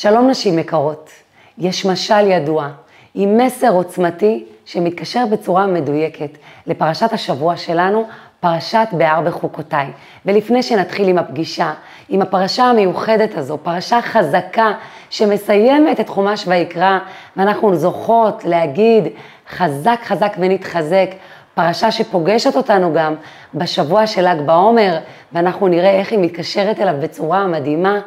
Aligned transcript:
שלום 0.00 0.30
נשים 0.30 0.58
יקרות, 0.58 1.10
יש 1.58 1.86
משל 1.86 2.26
ידוע 2.26 2.68
עם 3.14 3.38
מסר 3.38 3.70
עוצמתי 3.70 4.44
שמתקשר 4.64 5.26
בצורה 5.30 5.66
מדויקת 5.66 6.30
לפרשת 6.66 7.12
השבוע 7.12 7.56
שלנו, 7.56 8.06
פרשת 8.40 8.88
בהר 8.92 9.20
בחוקותיי. 9.20 9.86
ולפני 10.26 10.62
שנתחיל 10.62 11.08
עם 11.08 11.18
הפגישה, 11.18 11.72
עם 12.08 12.22
הפרשה 12.22 12.64
המיוחדת 12.64 13.38
הזו, 13.38 13.58
פרשה 13.62 14.02
חזקה 14.02 14.72
שמסיימת 15.10 16.00
את 16.00 16.08
חומש 16.08 16.44
ויקרא, 16.46 16.98
ואנחנו 17.36 17.76
זוכות 17.76 18.44
להגיד 18.44 19.04
חזק 19.50 19.98
חזק 20.04 20.36
ונתחזק, 20.38 21.10
פרשה 21.54 21.90
שפוגשת 21.90 22.56
אותנו 22.56 22.92
גם 22.92 23.14
בשבוע 23.54 24.06
של 24.06 24.28
ל"ג 24.28 24.40
בעומר, 24.46 24.98
ואנחנו 25.32 25.68
נראה 25.68 25.90
איך 25.90 26.12
היא 26.12 26.18
מתקשרת 26.18 26.80
אליו 26.80 26.94
בצורה 27.00 27.46
מדהימה. 27.46 28.00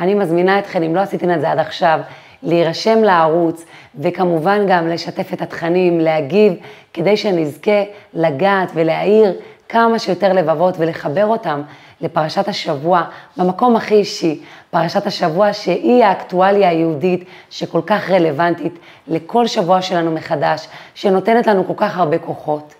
אני 0.00 0.14
מזמינה 0.14 0.58
אתכם, 0.58 0.82
אם 0.82 0.94
לא 0.94 1.00
עשיתם 1.00 1.30
את 1.30 1.40
זה 1.40 1.50
עד 1.50 1.58
עכשיו, 1.58 2.00
להירשם 2.42 3.02
לערוץ, 3.02 3.64
וכמובן 3.98 4.66
גם 4.68 4.88
לשתף 4.88 5.32
את 5.32 5.42
התכנים, 5.42 6.00
להגיב, 6.00 6.52
כדי 6.92 7.16
שנזכה 7.16 7.82
לגעת 8.14 8.70
ולהאיר 8.74 9.32
כמה 9.68 9.98
שיותר 9.98 10.32
לבבות 10.32 10.74
ולחבר 10.78 11.26
אותם 11.26 11.62
לפרשת 12.00 12.48
השבוע, 12.48 13.02
במקום 13.36 13.76
הכי 13.76 13.94
אישי, 13.94 14.40
פרשת 14.70 15.06
השבוע 15.06 15.52
שהיא 15.52 16.04
האקטואליה 16.04 16.68
היהודית 16.68 17.24
שכל 17.50 17.80
כך 17.86 18.10
רלוונטית 18.10 18.78
לכל 19.08 19.46
שבוע 19.46 19.82
שלנו 19.82 20.10
מחדש, 20.10 20.68
שנותנת 20.94 21.46
לנו 21.46 21.66
כל 21.66 21.74
כך 21.76 21.98
הרבה 21.98 22.18
כוחות. 22.18 22.74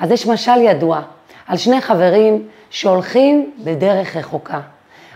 אז 0.00 0.10
יש 0.10 0.26
משל 0.26 0.60
ידוע 0.60 1.00
על 1.46 1.56
שני 1.56 1.80
חברים 1.80 2.42
שהולכים 2.70 3.50
בדרך 3.64 4.16
רחוקה. 4.16 4.60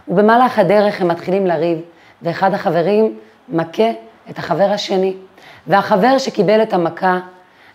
ובמהלך 0.08 0.58
הדרך 0.58 1.00
הם 1.00 1.08
מתחילים 1.08 1.46
לריב, 1.46 1.78
ואחד 2.22 2.54
החברים 2.54 3.18
מכה 3.48 3.90
את 4.30 4.38
החבר 4.38 4.70
השני. 4.70 5.14
והחבר 5.66 6.18
שקיבל 6.18 6.62
את 6.62 6.72
המכה 6.72 7.18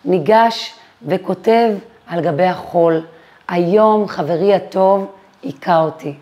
ניגש 0.04 0.74
וכותב 1.06 1.70
על 2.06 2.20
גבי 2.20 2.44
החול, 2.44 3.02
היום 3.48 4.08
חברי 4.08 4.54
הטוב 4.54 5.06
היכה 5.42 5.80
אותי. 5.80 6.14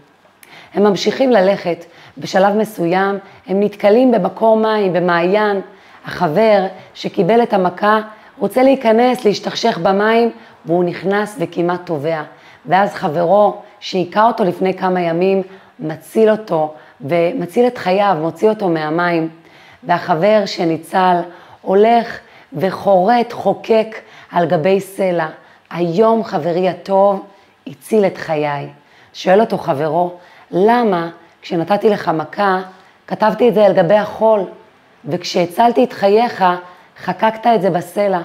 הם 0.74 0.83
ממשיכים 0.83 1.30
ללכת, 1.30 1.84
בשלב 2.18 2.56
מסוים 2.56 3.18
הם 3.46 3.62
נתקלים 3.62 4.12
במקור 4.12 4.56
מים, 4.56 4.92
במעיין. 4.92 5.60
החבר 6.05 6.66
שקיבל 6.94 7.42
את 7.42 7.52
המכה 7.52 8.00
רוצה 8.38 8.62
להיכנס, 8.62 9.24
להשתכשך 9.24 9.78
במים, 9.78 10.30
והוא 10.66 10.84
נכנס 10.84 11.36
וכמעט 11.40 11.80
טובע. 11.86 12.22
ואז 12.66 12.94
חברו, 12.94 13.56
שהיכה 13.80 14.27
אותו 14.27 14.44
לפני 14.44 14.74
כמה 14.74 15.00
ימים, 15.00 15.42
מציל 15.83 16.30
אותו 16.30 16.75
ומציל 17.00 17.66
את 17.66 17.78
חייו, 17.78 18.16
מוציא 18.20 18.48
אותו 18.48 18.69
מהמים. 18.69 19.28
והחבר 19.84 20.42
שניצל 20.47 21.16
הולך 21.62 22.19
וחורט, 22.52 23.33
חוקק 23.33 23.97
על 24.33 24.47
גבי 24.47 24.80
סלע. 24.80 25.27
היום 25.70 26.24
חברי 26.24 26.69
הטוב 26.69 27.27
הציל 27.66 28.06
את 28.06 28.16
חיי. 28.16 28.69
שואל 29.12 29.41
אותו 29.41 29.58
חברו, 29.58 30.12
למה 30.50 31.11
כשנתתי 31.42 31.91
לך 31.91 32.08
מכה, 32.08 32.61
כתבתי 33.06 33.48
את 33.48 33.55
זה 33.55 33.67
על 33.67 33.72
גבי 33.72 33.94
החול, 33.94 34.41
וכשהצלתי 35.05 35.84
את 35.84 35.92
חייך, 35.92 36.44
חקקת 36.98 37.46
את 37.55 37.62
זה 37.62 37.70
בסלע. 37.70 38.20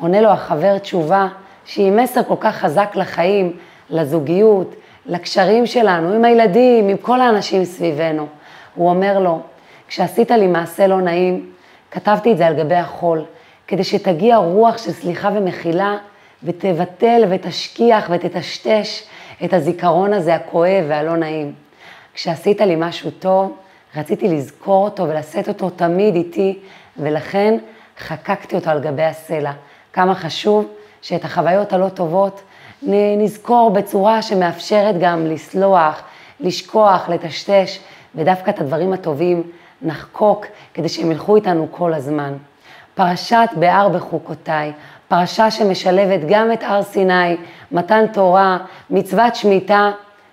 עונה 0.00 0.20
לו 0.20 0.28
החבר 0.28 0.78
תשובה 0.78 1.28
שהיא 1.64 1.92
מסר 1.92 2.22
כל 2.22 2.34
כך 2.40 2.56
חזק 2.56 2.96
לחיים, 2.96 3.56
לזוגיות, 3.90 4.74
לקשרים 5.08 5.66
שלנו, 5.66 6.12
עם 6.12 6.24
הילדים, 6.24 6.88
עם 6.88 6.96
כל 6.96 7.20
האנשים 7.20 7.64
סביבנו. 7.64 8.26
הוא 8.74 8.90
אומר 8.90 9.18
לו, 9.18 9.40
כשעשית 9.88 10.30
לי 10.30 10.46
מעשה 10.46 10.86
לא 10.86 11.00
נעים, 11.00 11.52
כתבתי 11.90 12.32
את 12.32 12.38
זה 12.38 12.46
על 12.46 12.54
גבי 12.54 12.74
החול, 12.74 13.24
כדי 13.66 13.84
שתגיע 13.84 14.36
רוח 14.36 14.78
של 14.78 14.92
סליחה 14.92 15.30
ומחילה, 15.34 15.96
ותבטל 16.44 17.24
ותשכיח 17.30 18.10
ותטשטש 18.10 19.02
את 19.44 19.52
הזיכרון 19.52 20.12
הזה 20.12 20.34
הכואב 20.34 20.84
והלא 20.88 21.16
נעים. 21.16 21.52
כשעשית 22.14 22.60
לי 22.60 22.74
משהו 22.78 23.10
טוב, 23.10 23.56
רציתי 23.96 24.28
לזכור 24.28 24.84
אותו 24.84 25.08
ולשאת 25.08 25.48
אותו 25.48 25.70
תמיד 25.70 26.14
איתי, 26.14 26.58
ולכן 26.96 27.58
חקקתי 27.98 28.56
אותו 28.56 28.70
על 28.70 28.80
גבי 28.80 29.02
הסלע. 29.02 29.52
כמה 29.92 30.14
חשוב 30.14 30.66
שאת 31.02 31.24
החוויות 31.24 31.72
הלא 31.72 31.88
טובות 31.88 32.40
נזכור 32.82 33.70
בצורה 33.70 34.22
שמאפשרת 34.22 34.94
גם 35.00 35.26
לסלוח, 35.26 36.02
לשכוח, 36.40 37.08
לטשטש, 37.08 37.78
ודווקא 38.14 38.50
את 38.50 38.60
הדברים 38.60 38.92
הטובים 38.92 39.42
נחקוק 39.82 40.46
כדי 40.74 40.88
שהם 40.88 41.10
ילכו 41.10 41.36
איתנו 41.36 41.66
כל 41.70 41.94
הזמן. 41.94 42.34
פרשת 42.94 43.48
בהר 43.56 43.88
בחוקותיי, 43.88 44.72
פרשה 45.08 45.50
שמשלבת 45.50 46.20
גם 46.28 46.52
את 46.52 46.62
הר 46.62 46.82
סיני, 46.82 47.36
מתן 47.72 48.06
תורה, 48.06 48.58
מצוות 48.90 49.34
שמיטה 49.36 49.90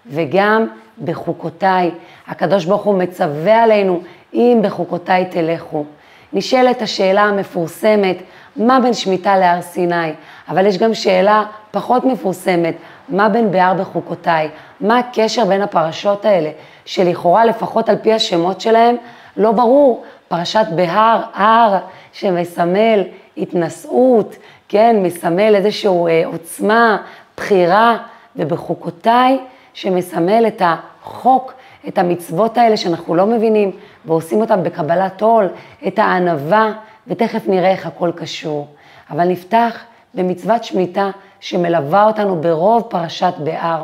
וגם 0.08 0.68
בחוקותיי. 1.04 1.92
הקדוש 2.28 2.66
ברוך 2.66 2.84
הוא 2.84 2.98
מצווה 2.98 3.64
עלינו, 3.64 4.02
אם 4.34 4.60
בחוקותיי 4.64 5.26
תלכו. 5.26 5.86
נשאלת 6.34 6.82
השאלה 6.82 7.22
המפורסמת, 7.22 8.18
מה 8.56 8.80
בין 8.80 8.94
שמיטה 8.94 9.38
להר 9.38 9.62
סיני? 9.62 10.14
אבל 10.50 10.66
יש 10.66 10.78
גם 10.78 10.94
שאלה 10.94 11.44
פחות 11.72 12.06
מפורסמת, 12.06 12.76
מה 13.10 13.30
בין 13.30 13.52
בהר 13.52 13.74
בחוקותיי? 13.74 14.50
מה 14.82 15.00
הקשר 15.00 15.46
בין 15.46 15.62
הפרשות 15.62 16.26
האלה, 16.26 16.50
שלכאורה, 16.86 17.46
לפחות 17.46 17.90
על 17.90 17.96
פי 18.02 18.14
השמות 18.14 18.62
שלהם, 18.62 18.96
לא 19.38 19.52
ברור. 19.52 20.04
פרשת 20.28 20.66
בהר, 20.76 21.22
הר, 21.34 21.78
שמסמל 22.14 23.04
התנשאות, 23.38 24.36
כן, 24.70 24.96
מסמל 25.04 25.56
איזושהי 25.56 25.90
אה, 26.08 26.24
עוצמה, 26.26 26.98
בחירה, 27.38 27.98
ובחוקותיי, 28.36 29.40
שמסמל 29.74 30.44
את 30.48 30.62
החוק, 30.66 31.54
את 31.88 31.98
המצוות 31.98 32.58
האלה 32.58 32.78
שאנחנו 32.78 33.16
לא 33.16 33.26
מבינים, 33.26 33.72
ועושים 34.06 34.42
אותם 34.42 34.64
בקבלת 34.64 35.22
עול, 35.22 35.48
את 35.88 36.00
הענווה, 36.00 36.72
ותכף 37.08 37.48
נראה 37.48 37.72
איך 37.72 37.86
הכל 37.86 38.12
קשור. 38.16 38.68
אבל 39.10 39.28
נפתח 39.28 39.84
במצוות 40.14 40.64
שמיטה 40.64 41.10
שמלווה 41.40 42.06
אותנו 42.08 42.42
ברוב 42.42 42.82
פרשת 42.82 43.34
בהר. 43.38 43.84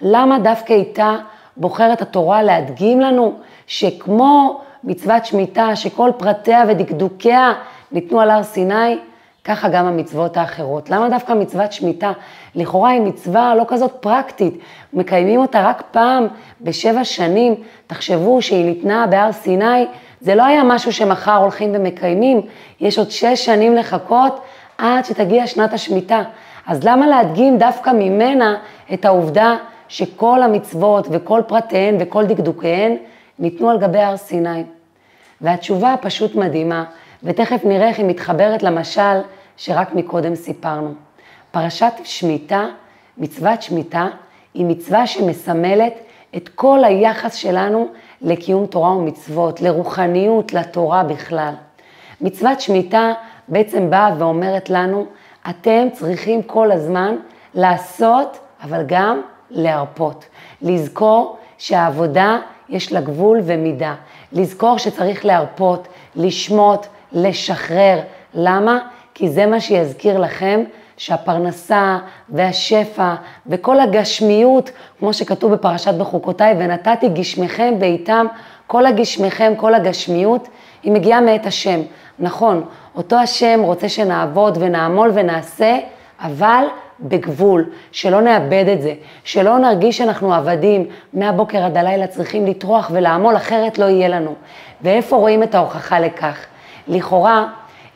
למה 0.00 0.38
דווקא 0.38 0.72
איתה 0.72 1.16
בוחרת 1.56 2.02
התורה 2.02 2.42
להדגים 2.42 3.00
לנו 3.00 3.34
שכמו 3.66 4.60
מצוות 4.84 5.26
שמיטה, 5.26 5.76
שכל 5.76 6.10
פרטיה 6.16 6.64
ודקדוקיה 6.68 7.52
ניתנו 7.92 8.20
על 8.20 8.30
הר 8.30 8.42
סיני, 8.42 8.98
ככה 9.44 9.68
גם 9.68 9.86
המצוות 9.86 10.36
האחרות. 10.36 10.90
למה 10.90 11.08
דווקא 11.08 11.32
מצוות 11.32 11.72
שמיטה? 11.72 12.12
לכאורה 12.54 12.90
היא 12.90 13.00
מצווה 13.00 13.54
לא 13.54 13.64
כזאת 13.68 13.92
פרקטית, 14.00 14.58
מקיימים 14.92 15.40
אותה 15.40 15.68
רק 15.68 15.82
פעם 15.90 16.26
בשבע 16.60 17.04
שנים. 17.04 17.54
תחשבו 17.86 18.42
שהיא 18.42 18.64
ניתנה 18.64 19.06
בהר 19.06 19.32
סיני, 19.32 19.86
זה 20.22 20.34
לא 20.34 20.44
היה 20.44 20.62
משהו 20.64 20.92
שמחר 20.92 21.36
הולכים 21.36 21.70
ומקיימים, 21.74 22.40
יש 22.80 22.98
עוד 22.98 23.10
שש 23.10 23.44
שנים 23.44 23.74
לחכות 23.76 24.40
עד 24.78 25.04
שתגיע 25.04 25.46
שנת 25.46 25.72
השמיטה. 25.72 26.22
אז 26.66 26.84
למה 26.84 27.06
להדגים 27.06 27.58
דווקא 27.58 27.90
ממנה 27.90 28.56
את 28.92 29.04
העובדה 29.04 29.56
שכל 29.88 30.42
המצוות 30.42 31.06
וכל 31.10 31.42
פרטיהן 31.46 31.96
וכל 32.00 32.26
דקדוקיהן 32.26 32.96
ניתנו 33.38 33.70
על 33.70 33.78
גבי 33.78 33.98
הר 33.98 34.16
סיני? 34.16 34.64
והתשובה 35.40 35.94
פשוט 36.00 36.34
מדהימה, 36.34 36.84
ותכף 37.22 37.60
נראה 37.64 37.88
איך 37.88 37.98
היא 37.98 38.06
מתחברת 38.06 38.62
למשל 38.62 39.18
שרק 39.56 39.94
מקודם 39.94 40.34
סיפרנו. 40.34 40.94
פרשת 41.50 41.92
שמיטה, 42.04 42.66
מצוות 43.18 43.62
שמיטה, 43.62 44.06
היא 44.54 44.66
מצווה 44.66 45.06
שמסמלת 45.06 45.94
את 46.36 46.48
כל 46.48 46.84
היחס 46.84 47.34
שלנו 47.34 47.88
לקיום 48.22 48.66
תורה 48.66 48.96
ומצוות, 48.96 49.60
לרוחניות, 49.60 50.52
לתורה 50.52 51.02
בכלל. 51.02 51.54
מצוות 52.20 52.60
שמיטה 52.60 53.12
בעצם 53.48 53.90
באה 53.90 54.14
ואומרת 54.18 54.70
לנו, 54.70 55.06
אתם 55.50 55.88
צריכים 55.92 56.42
כל 56.42 56.72
הזמן 56.72 57.16
לעשות, 57.54 58.38
אבל 58.62 58.82
גם 58.86 59.20
להרפות. 59.50 60.24
לזכור 60.62 61.36
שהעבודה 61.58 62.38
יש 62.68 62.92
לה 62.92 63.00
גבול 63.00 63.40
ומידה. 63.44 63.94
לזכור 64.32 64.78
שצריך 64.78 65.24
להרפות, 65.24 65.88
לשמוט, 66.16 66.86
לשחרר. 67.12 68.00
למה? 68.34 68.78
כי 69.14 69.30
זה 69.30 69.46
מה 69.46 69.60
שיזכיר 69.60 70.18
לכם 70.18 70.64
שהפרנסה 70.96 71.98
והשפע 72.28 73.14
וכל 73.46 73.80
הגשמיות, 73.80 74.70
כמו 74.98 75.12
שכתוב 75.12 75.52
בפרשת 75.52 75.94
בחוקותיי, 75.94 76.54
ונתתי 76.58 77.08
גשמיכם 77.08 77.74
בעיתם, 77.78 78.26
כל 78.66 78.86
הגשמיכם, 78.86 79.52
כל 79.56 79.74
הגשמיות, 79.74 80.48
היא 80.82 80.92
מגיעה 80.92 81.20
מאת 81.20 81.46
השם. 81.46 81.80
נכון, 82.18 82.64
אותו 82.96 83.16
השם 83.16 83.60
רוצה 83.62 83.88
שנעבוד 83.88 84.58
ונעמול 84.60 85.10
ונעשה, 85.14 85.78
אבל 86.20 86.64
בגבול, 87.00 87.70
שלא 87.92 88.20
נאבד 88.20 88.64
את 88.72 88.82
זה, 88.82 88.94
שלא 89.24 89.58
נרגיש 89.58 89.98
שאנחנו 89.98 90.34
עבדים, 90.34 90.86
מהבוקר 91.12 91.64
עד 91.64 91.76
הלילה 91.76 92.06
צריכים 92.06 92.46
לטרוח 92.46 92.90
ולעמול, 92.94 93.36
אחרת 93.36 93.78
לא 93.78 93.84
יהיה 93.84 94.08
לנו. 94.08 94.34
ואיפה 94.82 95.16
רואים 95.16 95.42
את 95.42 95.54
ההוכחה 95.54 96.00
לכך? 96.00 96.46
לכאורה, 96.88 97.46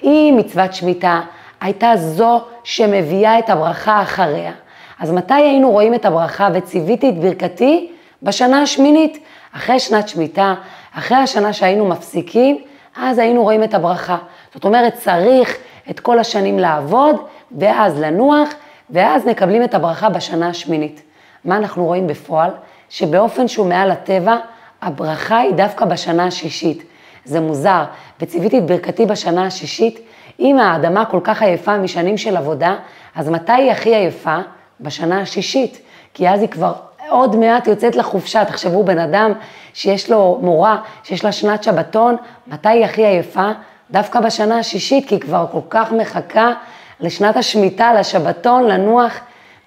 אם 0.02 0.34
מצוות 0.38 0.74
שמיטה 0.74 1.20
הייתה 1.66 1.96
זו 1.96 2.40
שמביאה 2.64 3.38
את 3.38 3.50
הברכה 3.50 4.02
אחריה, 4.02 4.52
אז 4.98 5.10
מתי 5.10 5.34
היינו 5.34 5.70
רואים 5.70 5.94
את 5.94 6.04
הברכה 6.04 6.48
וציוויתי 6.54 7.08
את 7.08 7.18
ברכתי? 7.18 7.92
בשנה 8.22 8.62
השמינית, 8.62 9.18
אחרי 9.56 9.80
שנת 9.80 10.08
שמיטה, 10.08 10.54
אחרי 10.94 11.16
השנה 11.16 11.52
שהיינו 11.52 11.88
מפסיקים, 11.88 12.58
אז 12.96 13.18
היינו 13.18 13.42
רואים 13.42 13.64
את 13.64 13.74
הברכה. 13.74 14.16
זאת 14.54 14.64
אומרת, 14.64 14.94
צריך 14.94 15.56
את 15.90 16.00
כל 16.00 16.18
השנים 16.18 16.58
לעבוד, 16.58 17.16
ואז 17.58 18.00
לנוח, 18.00 18.48
ואז 18.90 19.26
מקבלים 19.26 19.64
את 19.64 19.74
הברכה 19.74 20.08
בשנה 20.08 20.48
השמינית. 20.48 21.02
מה 21.44 21.56
אנחנו 21.56 21.84
רואים 21.84 22.06
בפועל? 22.06 22.50
שבאופן 22.88 23.48
שהוא 23.48 23.66
מעל 23.66 23.90
הטבע, 23.90 24.36
הברכה 24.82 25.38
היא 25.38 25.52
דווקא 25.52 25.84
בשנה 25.84 26.26
השישית. 26.26 26.82
זה 27.24 27.40
מוזר, 27.40 27.84
וציוויתי 28.20 28.58
את 28.58 28.66
ברכתי 28.66 29.06
בשנה 29.06 29.46
השישית. 29.46 30.00
אם 30.40 30.58
האדמה 30.58 31.04
כל 31.04 31.20
כך 31.24 31.42
עייפה 31.42 31.78
משנים 31.78 32.18
של 32.18 32.36
עבודה, 32.36 32.76
אז 33.14 33.28
מתי 33.28 33.52
היא 33.52 33.70
הכי 33.70 33.94
עייפה? 33.94 34.36
בשנה 34.80 35.20
השישית. 35.20 35.80
כי 36.14 36.28
אז 36.28 36.40
היא 36.40 36.48
כבר 36.48 36.72
עוד 37.08 37.36
מעט 37.36 37.66
יוצאת 37.66 37.96
לחופשה. 37.96 38.44
תחשבו, 38.44 38.84
בן 38.84 38.98
אדם 38.98 39.32
שיש 39.74 40.10
לו 40.10 40.38
מורה, 40.42 40.78
שיש 41.02 41.24
לה 41.24 41.32
שנת 41.32 41.64
שבתון, 41.64 42.16
מתי 42.46 42.68
היא 42.68 42.84
הכי 42.84 43.06
עייפה? 43.06 43.50
דווקא 43.90 44.20
בשנה 44.20 44.58
השישית, 44.58 45.08
כי 45.08 45.14
היא 45.14 45.20
כבר 45.20 45.46
כל 45.52 45.60
כך 45.70 45.92
מחכה 45.92 46.52
לשנת 47.00 47.36
השמיטה, 47.36 47.94
לשבתון, 47.94 48.64
לנוח. 48.64 49.20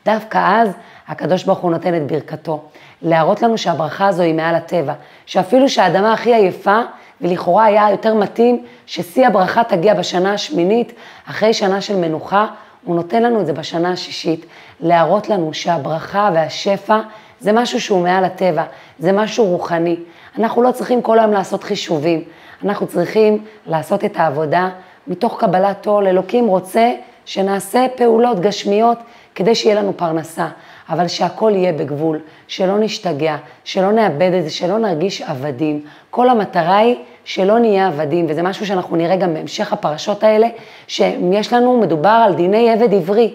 דווקא 0.05 0.61
אז 0.61 0.69
הקדוש 1.07 1.43
ברוך 1.43 1.59
הוא 1.59 1.71
נותן 1.71 1.95
את 1.95 2.11
ברכתו. 2.11 2.63
להראות 3.01 3.41
לנו 3.41 3.57
שהברכה 3.57 4.07
הזו 4.07 4.23
היא 4.23 4.33
מעל 4.33 4.55
הטבע. 4.55 4.93
שאפילו 5.25 5.69
שהאדמה 5.69 6.13
הכי 6.13 6.33
עייפה, 6.33 6.81
ולכאורה 7.21 7.65
היה 7.65 7.87
יותר 7.91 8.13
מתאים 8.13 8.65
ששיא 8.85 9.27
הברכה 9.27 9.63
תגיע 9.63 9.93
בשנה 9.93 10.33
השמינית, 10.33 10.93
אחרי 11.29 11.53
שנה 11.53 11.81
של 11.81 11.95
מנוחה, 11.95 12.47
הוא 12.85 12.95
נותן 12.95 13.23
לנו 13.23 13.41
את 13.41 13.45
זה 13.45 13.53
בשנה 13.53 13.91
השישית, 13.91 14.45
להראות 14.79 15.29
לנו 15.29 15.53
שהברכה 15.53 16.29
והשפע 16.33 16.99
זה 17.39 17.51
משהו 17.51 17.81
שהוא 17.81 18.03
מעל 18.03 18.25
הטבע, 18.25 18.63
זה 18.99 19.11
משהו 19.11 19.45
רוחני. 19.45 19.95
אנחנו 20.39 20.61
לא 20.61 20.71
צריכים 20.71 21.01
כל 21.01 21.19
היום 21.19 21.31
לעשות 21.31 21.63
חישובים, 21.63 22.23
אנחנו 22.65 22.87
צריכים 22.87 23.45
לעשות 23.65 24.05
את 24.05 24.17
העבודה 24.17 24.69
מתוך 25.07 25.39
קבלת 25.39 25.85
עול. 25.85 26.07
אלוקים 26.07 26.47
רוצה 26.47 26.91
שנעשה 27.25 27.85
פעולות 27.95 28.39
גשמיות 28.39 28.97
כדי 29.35 29.55
שיהיה 29.55 29.75
לנו 29.75 29.97
פרנסה, 29.97 30.47
אבל 30.89 31.07
שהכל 31.07 31.51
יהיה 31.55 31.73
בגבול, 31.73 32.19
שלא 32.47 32.77
נשתגע, 32.79 33.35
שלא 33.63 33.91
נאבד 33.91 34.31
את 34.33 34.43
זה, 34.43 34.49
שלא 34.49 34.77
נרגיש 34.77 35.21
עבדים. 35.21 35.81
כל 36.09 36.29
המטרה 36.29 36.77
היא 36.77 36.95
שלא 37.23 37.59
נהיה 37.59 37.87
עבדים, 37.87 38.25
וזה 38.29 38.41
משהו 38.41 38.65
שאנחנו 38.65 38.95
נראה 38.95 39.15
גם 39.15 39.33
בהמשך 39.33 39.73
הפרשות 39.73 40.23
האלה, 40.23 40.47
שיש 40.87 41.53
לנו, 41.53 41.79
מדובר 41.79 42.21
על 42.25 42.33
דיני 42.33 42.71
עבד 42.71 42.93
עברי. 42.93 43.33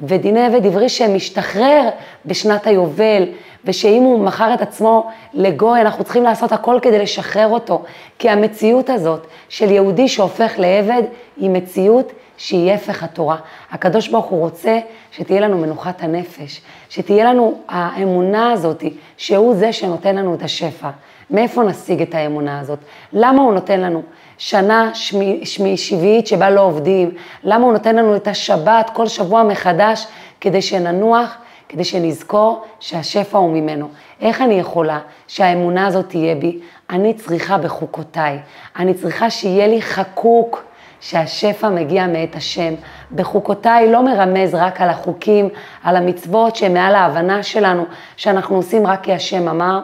ודיני 0.00 0.46
עבד 0.46 0.66
עברי 0.66 0.88
שמשתחרר 0.88 1.88
בשנת 2.26 2.66
היובל, 2.66 3.24
ושאם 3.64 4.02
הוא 4.02 4.18
מכר 4.18 4.54
את 4.54 4.62
עצמו 4.62 5.10
לגוי, 5.34 5.80
אנחנו 5.80 6.04
צריכים 6.04 6.22
לעשות 6.22 6.52
הכל 6.52 6.78
כדי 6.82 6.98
לשחרר 6.98 7.48
אותו. 7.48 7.82
כי 8.18 8.30
המציאות 8.30 8.90
הזאת 8.90 9.26
של 9.48 9.70
יהודי 9.70 10.08
שהופך 10.08 10.52
לעבד, 10.58 11.02
היא 11.36 11.50
מציאות 11.50 12.12
שהיא 12.36 12.72
הפך 12.72 13.02
התורה. 13.02 13.36
הקדוש 13.70 14.08
ברוך 14.08 14.26
הוא 14.26 14.40
רוצה 14.40 14.78
שתהיה 15.10 15.40
לנו 15.40 15.58
מנוחת 15.58 16.02
הנפש, 16.02 16.60
שתהיה 16.88 17.24
לנו 17.24 17.60
האמונה 17.68 18.52
הזאת, 18.52 18.84
שהוא 19.16 19.54
זה 19.54 19.72
שנותן 19.72 20.16
לנו 20.16 20.34
את 20.34 20.42
השפע. 20.42 20.90
מאיפה 21.30 21.62
נשיג 21.62 22.02
את 22.02 22.14
האמונה 22.14 22.60
הזאת? 22.60 22.78
למה 23.12 23.42
הוא 23.42 23.54
נותן 23.54 23.80
לנו 23.80 24.02
שנה 24.38 24.90
שמי, 24.94 25.40
שמי 25.46 25.76
שביעית 25.76 26.26
שבה 26.26 26.50
לא 26.50 26.60
עובדים? 26.60 27.10
למה 27.44 27.64
הוא 27.64 27.72
נותן 27.72 27.96
לנו 27.96 28.16
את 28.16 28.28
השבת 28.28 28.90
כל 28.94 29.08
שבוע 29.08 29.42
מחדש 29.42 30.06
כדי 30.40 30.62
שננוח, 30.62 31.36
כדי 31.68 31.84
שנזכור 31.84 32.64
שהשפע 32.80 33.38
הוא 33.38 33.50
ממנו? 33.50 33.88
איך 34.20 34.40
אני 34.40 34.54
יכולה 34.54 34.98
שהאמונה 35.28 35.86
הזאת 35.86 36.08
תהיה 36.08 36.34
בי? 36.34 36.58
אני 36.90 37.14
צריכה 37.14 37.58
בחוקותיי, 37.58 38.38
אני 38.76 38.94
צריכה 38.94 39.30
שיהיה 39.30 39.66
לי 39.66 39.82
חקוק. 39.82 40.64
שהשפע 41.06 41.68
מגיע 41.68 42.06
מאת 42.06 42.36
השם. 42.36 42.74
בחוקותיי 43.14 43.92
לא 43.92 44.04
מרמז 44.04 44.54
רק 44.54 44.80
על 44.80 44.88
החוקים, 44.88 45.48
על 45.84 45.96
המצוות 45.96 46.56
שהם 46.56 46.74
מעל 46.74 46.94
ההבנה 46.94 47.42
שלנו, 47.42 47.84
שאנחנו 48.16 48.56
עושים 48.56 48.86
רק 48.86 49.02
כי 49.02 49.12
השם 49.12 49.48
אמר, 49.48 49.80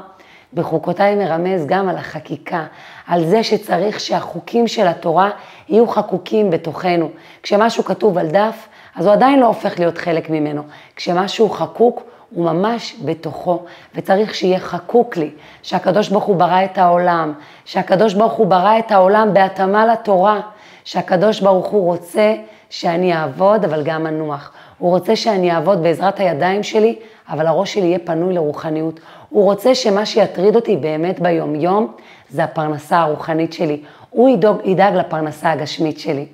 בחוקותיי 0.54 1.14
מרמז 1.14 1.66
גם 1.66 1.88
על 1.88 1.96
החקיקה, 1.96 2.64
על 3.06 3.24
זה 3.24 3.42
שצריך 3.42 4.00
שהחוקים 4.00 4.68
של 4.68 4.86
התורה 4.86 5.30
יהיו 5.68 5.88
חקוקים 5.88 6.50
בתוכנו. 6.50 7.10
כשמשהו 7.42 7.84
כתוב 7.84 8.18
על 8.18 8.26
דף, 8.26 8.68
אז 8.96 9.06
הוא 9.06 9.12
עדיין 9.12 9.40
לא 9.40 9.46
הופך 9.46 9.78
להיות 9.78 9.98
חלק 9.98 10.30
ממנו. 10.30 10.62
כשמשהו 10.96 11.50
חקוק, 11.50 12.02
הוא 12.30 12.44
ממש 12.44 12.96
בתוכו, 13.04 13.62
וצריך 13.94 14.34
שיהיה 14.34 14.60
חקוק 14.60 15.16
לי, 15.16 15.30
שהקדוש 15.62 16.08
ברוך 16.08 16.24
הוא 16.24 16.36
ברא 16.36 16.64
את 16.64 16.78
העולם, 16.78 17.32
שהקדוש 17.64 18.14
ברוך 18.14 18.32
הוא 18.32 18.46
ברא 18.46 18.78
את 18.78 18.92
העולם 18.92 19.34
בהתאמה 19.34 19.86
לתורה, 19.86 20.40
שהקדוש 20.84 21.40
ברוך 21.40 21.66
הוא 21.66 21.84
רוצה 21.84 22.34
שאני 22.70 23.14
אעבוד, 23.14 23.64
אבל 23.64 23.82
גם 23.82 24.06
אנוח. 24.06 24.52
הוא 24.78 24.90
רוצה 24.90 25.16
שאני 25.16 25.52
אעבוד 25.52 25.82
בעזרת 25.82 26.20
הידיים 26.20 26.62
שלי, 26.62 26.96
אבל 27.28 27.46
הראש 27.46 27.74
שלי 27.74 27.86
יהיה 27.86 27.98
פנוי 27.98 28.34
לרוחניות. 28.34 29.00
הוא 29.28 29.44
רוצה 29.44 29.74
שמה 29.74 30.06
שיטריד 30.06 30.56
אותי 30.56 30.76
באמת 30.76 31.20
ביום-יום, 31.20 31.92
זה 32.30 32.44
הפרנסה 32.44 32.98
הרוחנית 32.98 33.52
שלי. 33.52 33.82
הוא 34.10 34.28
ידאג, 34.28 34.56
ידאג 34.64 34.94
לפרנסה 34.94 35.50
הגשמית 35.50 35.98
שלי. 35.98 36.26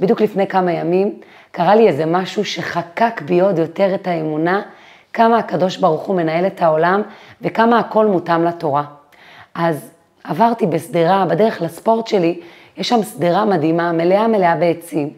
בדיוק 0.00 0.20
לפני 0.20 0.46
כמה 0.46 0.72
ימים 0.72 1.20
קרה 1.50 1.74
לי 1.74 1.88
איזה 1.88 2.06
משהו 2.06 2.44
שחקק 2.44 3.22
בי 3.24 3.40
עוד 3.40 3.58
יותר 3.58 3.94
את 3.94 4.06
האמונה, 4.06 4.62
כמה 5.12 5.38
הקדוש 5.38 5.76
ברוך 5.76 6.02
הוא 6.02 6.16
מנהל 6.16 6.46
את 6.46 6.62
העולם 6.62 7.02
וכמה 7.42 7.78
הכל 7.78 8.06
מותאם 8.06 8.44
לתורה. 8.44 8.84
אז 9.54 9.90
עברתי 10.24 10.66
בשדרה, 10.66 11.24
בדרך 11.24 11.62
לספורט 11.62 12.06
שלי, 12.06 12.40
יש 12.76 12.88
שם 12.88 13.02
שדרה 13.02 13.44
מדהימה, 13.44 13.92
מלאה 13.92 14.28
מלאה 14.28 14.56
בעצים. 14.56 15.10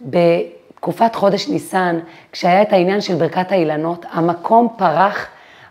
בתקופת 0.00 1.14
חודש 1.14 1.48
ניסן, 1.48 1.98
כשהיה 2.32 2.62
את 2.62 2.72
העניין 2.72 3.00
של 3.00 3.14
ברכת 3.14 3.52
האילנות, 3.52 4.06
המקום 4.12 4.68
פרח 4.76 5.26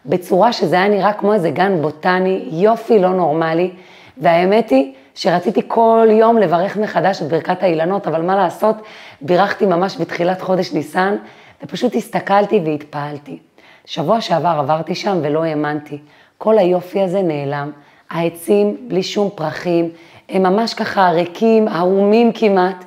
בצורה 0.05 0.53
שזה 0.53 0.75
היה 0.75 0.87
נראה 0.87 1.13
כמו 1.13 1.33
איזה 1.33 1.49
גן 1.49 1.81
בוטני, 1.81 2.49
יופי 2.51 2.99
לא 2.99 3.09
נורמלי, 3.09 3.71
והאמת 4.17 4.69
היא 4.69 4.93
שרציתי 5.15 5.61
כל 5.67 6.07
יום 6.11 6.37
לברך 6.37 6.77
מחדש 6.77 7.21
את 7.21 7.27
ברכת 7.27 7.63
האילנות, 7.63 8.07
אבל 8.07 8.21
מה 8.21 8.35
לעשות, 8.35 8.75
בירכתי 9.21 9.65
ממש 9.65 9.97
בתחילת 9.97 10.41
חודש 10.41 10.73
ניסן, 10.73 11.15
ופשוט 11.63 11.95
הסתכלתי 11.95 12.61
והתפעלתי. 12.65 13.39
שבוע 13.85 14.21
שעבר 14.21 14.55
עברתי 14.59 14.95
שם 14.95 15.19
ולא 15.21 15.43
האמנתי, 15.43 15.97
כל 16.37 16.57
היופי 16.57 17.01
הזה 17.01 17.21
נעלם, 17.21 17.71
העצים 18.09 18.77
בלי 18.87 19.03
שום 19.03 19.29
פרחים, 19.35 19.89
הם 20.29 20.43
ממש 20.43 20.73
ככה 20.73 21.09
ריקים, 21.09 21.67
ערומים 21.67 22.31
כמעט, 22.33 22.85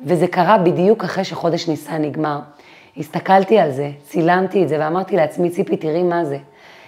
וזה 0.00 0.26
קרה 0.26 0.58
בדיוק 0.58 1.04
אחרי 1.04 1.24
שחודש 1.24 1.68
ניסן 1.68 2.02
נגמר. 2.02 2.38
הסתכלתי 2.96 3.58
על 3.58 3.70
זה, 3.70 3.90
צילמתי 4.02 4.62
את 4.62 4.68
זה 4.68 4.76
ואמרתי 4.80 5.16
לעצמי, 5.16 5.50
ציפי, 5.50 5.76
תראי 5.76 6.02
מה 6.02 6.24
זה. 6.24 6.38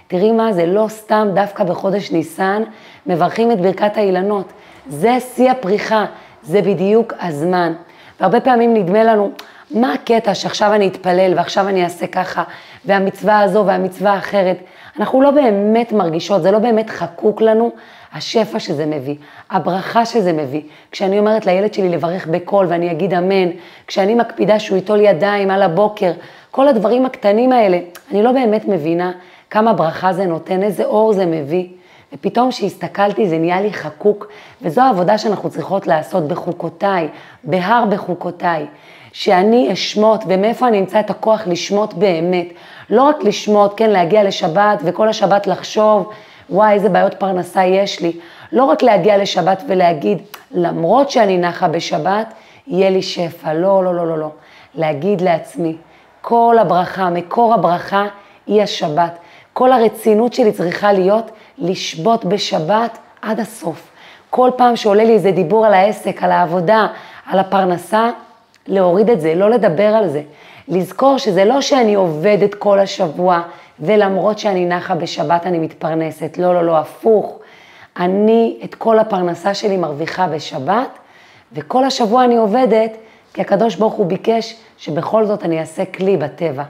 תראי 0.07 0.33
מה 0.33 0.53
זה, 0.53 0.67
לא 0.67 0.87
סתם 0.89 1.29
דווקא 1.35 1.65
בחודש 1.65 2.11
ניסן 2.11 2.63
מברכים 3.07 3.53
את 3.53 3.61
ברכת 3.61 3.97
האילנות. 3.97 4.53
זה 4.89 5.19
שיא 5.35 5.51
הפריחה, 5.51 6.05
זה 6.43 6.63
בדיוק 6.63 7.13
הזמן. 7.21 7.73
והרבה 8.21 8.41
פעמים 8.41 8.75
נדמה 8.75 9.05
לנו, 9.05 9.31
מה 9.71 9.93
הקטע 9.93 10.35
שעכשיו 10.35 10.75
אני 10.75 10.89
אתפלל 10.89 11.33
ועכשיו 11.37 11.69
אני 11.69 11.85
אעשה 11.85 12.07
ככה, 12.07 12.43
והמצווה 12.85 13.41
הזו 13.41 13.65
והמצווה 13.67 14.13
האחרת. 14.13 14.57
אנחנו 14.99 15.23
לא 15.23 15.31
באמת 15.31 15.93
מרגישות, 15.93 16.43
זה 16.43 16.51
לא 16.51 16.59
באמת 16.59 16.91
חקוק 16.91 17.43
לנו 17.43 17.71
השפע 18.13 18.59
שזה 18.59 18.87
מביא, 18.87 19.15
הברכה 19.51 20.05
שזה 20.05 20.33
מביא. 20.33 20.63
כשאני 20.91 21.19
אומרת 21.19 21.47
לילד 21.47 21.75
שלי 21.75 21.89
לברך 21.89 22.27
בקול 22.27 22.67
ואני 22.69 22.91
אגיד 22.91 23.15
אמן, 23.15 23.49
כשאני 23.87 24.15
מקפידה 24.15 24.59
שהוא 24.59 24.77
ייטול 24.77 25.01
ידיים 25.01 25.51
על 25.51 25.63
הבוקר, 25.63 26.13
כל 26.51 26.69
הדברים 26.69 27.07
הקטנים 27.07 27.53
האלה, 27.53 27.79
אני 28.11 28.23
לא 28.23 28.33
באמת 28.33 28.65
מבינה 28.65 29.13
כמה 29.51 29.73
ברכה 29.73 30.13
זה 30.13 30.27
נותן, 30.27 30.63
איזה 30.63 30.85
אור 30.85 31.13
זה 31.13 31.27
מביא. 31.27 31.67
ופתאום 32.13 32.51
כשהסתכלתי 32.51 33.29
זה 33.29 33.39
נהיה 33.39 33.61
לי 33.61 33.73
חקוק, 33.73 34.27
וזו 34.63 34.81
העבודה 34.81 35.19
שאנחנו 35.19 35.51
צריכות 35.51 35.87
לעשות 35.87 36.29
בחוקותיי, 36.29 37.09
בהר 37.45 37.85
בחוקותיי. 37.91 38.67
שאני 39.13 39.73
אשמוט, 39.73 40.21
ומאיפה 40.27 40.69
אני 40.69 40.79
אמצא 40.79 41.01
את 41.01 41.11
הכוח 41.11 41.47
לשמוט 41.47 41.95
באמת. 41.95 42.47
לא 42.91 43.03
רק 43.03 43.25
לשמוט, 43.25 43.73
כן, 43.77 43.91
להגיע 43.91 44.25
לשבת 44.25 44.79
וכל 44.85 45.09
השבת 45.09 45.47
לחשוב, 45.47 46.11
וואי, 46.51 46.73
איזה 46.73 46.89
בעיות 46.89 47.15
פרנסה 47.15 47.65
יש 47.65 48.01
לי. 48.01 48.13
לא 48.53 48.65
רק 48.65 48.83
להגיע 48.83 49.19
לשבת 49.19 49.63
ולהגיד, 49.69 50.19
למרות 50.51 51.11
שאני 51.11 51.39
נחה 51.39 51.69
בשבת, 51.69 52.35
יהיה 52.67 52.91
לי 52.91 53.03
שפע. 53.03 53.55
לא, 53.55 53.85
לא, 53.85 53.95
לא, 53.95 54.07
לא, 54.07 54.19
לא. 54.19 54.29
להגיד 54.75 55.21
לעצמי, 55.21 55.77
כל 56.21 56.57
הברכה, 56.61 57.11
מקור 57.11 57.55
הברכה 57.55 58.07
היא 58.47 58.63
השבת. 58.63 59.19
כל 59.53 59.73
הרצינות 59.73 60.33
שלי 60.33 60.53
צריכה 60.53 60.93
להיות 60.93 61.31
לשבות 61.59 62.25
בשבת 62.25 62.99
עד 63.23 63.41
הסוף. 63.41 63.91
כל 64.31 64.51
פעם 64.57 64.77
שעולה 64.77 65.05
לי 65.05 65.13
איזה 65.13 65.31
דיבור 65.31 65.67
על 65.67 65.75
העסק, 65.75 66.23
על 66.23 66.33
העבודה, 66.33 66.87
על 67.27 67.39
הפרנסה, 67.39 68.11
להוריד 68.67 69.11
את 69.11 69.21
זה, 69.21 69.35
לא 69.35 69.51
לדבר 69.51 69.95
על 69.95 70.09
זה. 70.09 70.23
לזכור 70.69 71.19
שזה 71.19 71.45
לא 71.45 71.61
שאני 71.61 71.95
עובדת 71.95 72.55
כל 72.55 72.79
השבוע, 72.79 73.43
ולמרות 73.81 74.39
שאני 74.39 74.67
נחה 74.67 74.95
בשבת 74.95 75.47
אני 75.47 75.59
מתפרנסת. 75.59 76.39
לא, 76.39 76.55
לא, 76.55 76.65
לא, 76.65 76.79
הפוך. 76.79 77.39
אני 77.97 78.59
את 78.65 78.75
כל 78.75 78.99
הפרנסה 78.99 79.55
שלי 79.55 79.77
מרוויחה 79.77 80.29
בשבת, 80.29 80.99
וכל 81.53 81.85
השבוע 81.85 82.25
אני 82.25 82.37
עובדת, 82.37 82.97
כי 83.35 83.41
הקדוש 83.41 83.77
ברוך 83.77 83.95
הוא 83.95 84.07
ביקש 84.07 84.57
שבכל 84.79 85.27
זאת 85.27 85.45
אני 85.45 85.61
אעשה 85.61 85.85
כלי 85.85 86.17
בטבע. 86.17 86.65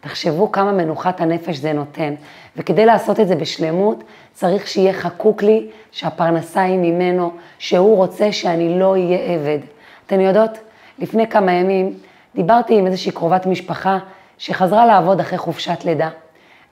תחשבו 0.00 0.52
כמה 0.52 0.72
מנוחת 0.72 1.20
הנפש 1.20 1.56
זה 1.56 1.72
נותן, 1.72 2.14
וכדי 2.56 2.86
לעשות 2.86 3.20
את 3.20 3.28
זה 3.28 3.34
בשלמות, 3.34 4.04
צריך 4.32 4.66
שיהיה 4.66 4.92
חקוק 4.92 5.42
לי 5.42 5.66
שהפרנסה 5.92 6.62
היא 6.62 6.78
ממנו, 6.78 7.30
שהוא 7.58 7.96
רוצה 7.96 8.32
שאני 8.32 8.78
לא 8.78 8.90
אהיה 8.90 9.18
עבד. 9.18 9.58
אתן 10.06 10.20
יודעות, 10.20 10.50
לפני 10.98 11.26
כמה 11.26 11.52
ימים 11.52 11.94
דיברתי 12.34 12.78
עם 12.78 12.86
איזושהי 12.86 13.12
קרובת 13.12 13.46
משפחה 13.46 13.98
שחזרה 14.38 14.86
לעבוד 14.86 15.20
אחרי 15.20 15.38
חופשת 15.38 15.84
לידה. 15.84 16.08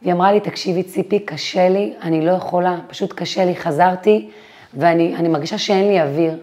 והיא 0.02 0.12
אמרה 0.12 0.32
לי, 0.32 0.40
תקשיבי 0.40 0.82
ציפי, 0.82 1.18
קשה 1.18 1.68
לי, 1.68 1.94
אני 2.02 2.26
לא 2.26 2.30
יכולה, 2.30 2.76
פשוט 2.88 3.12
קשה 3.12 3.44
לי, 3.44 3.56
חזרתי, 3.56 4.30
ואני 4.74 5.28
מרגישה 5.28 5.58
שאין 5.58 5.88
לי 5.88 6.02
אוויר. 6.02 6.38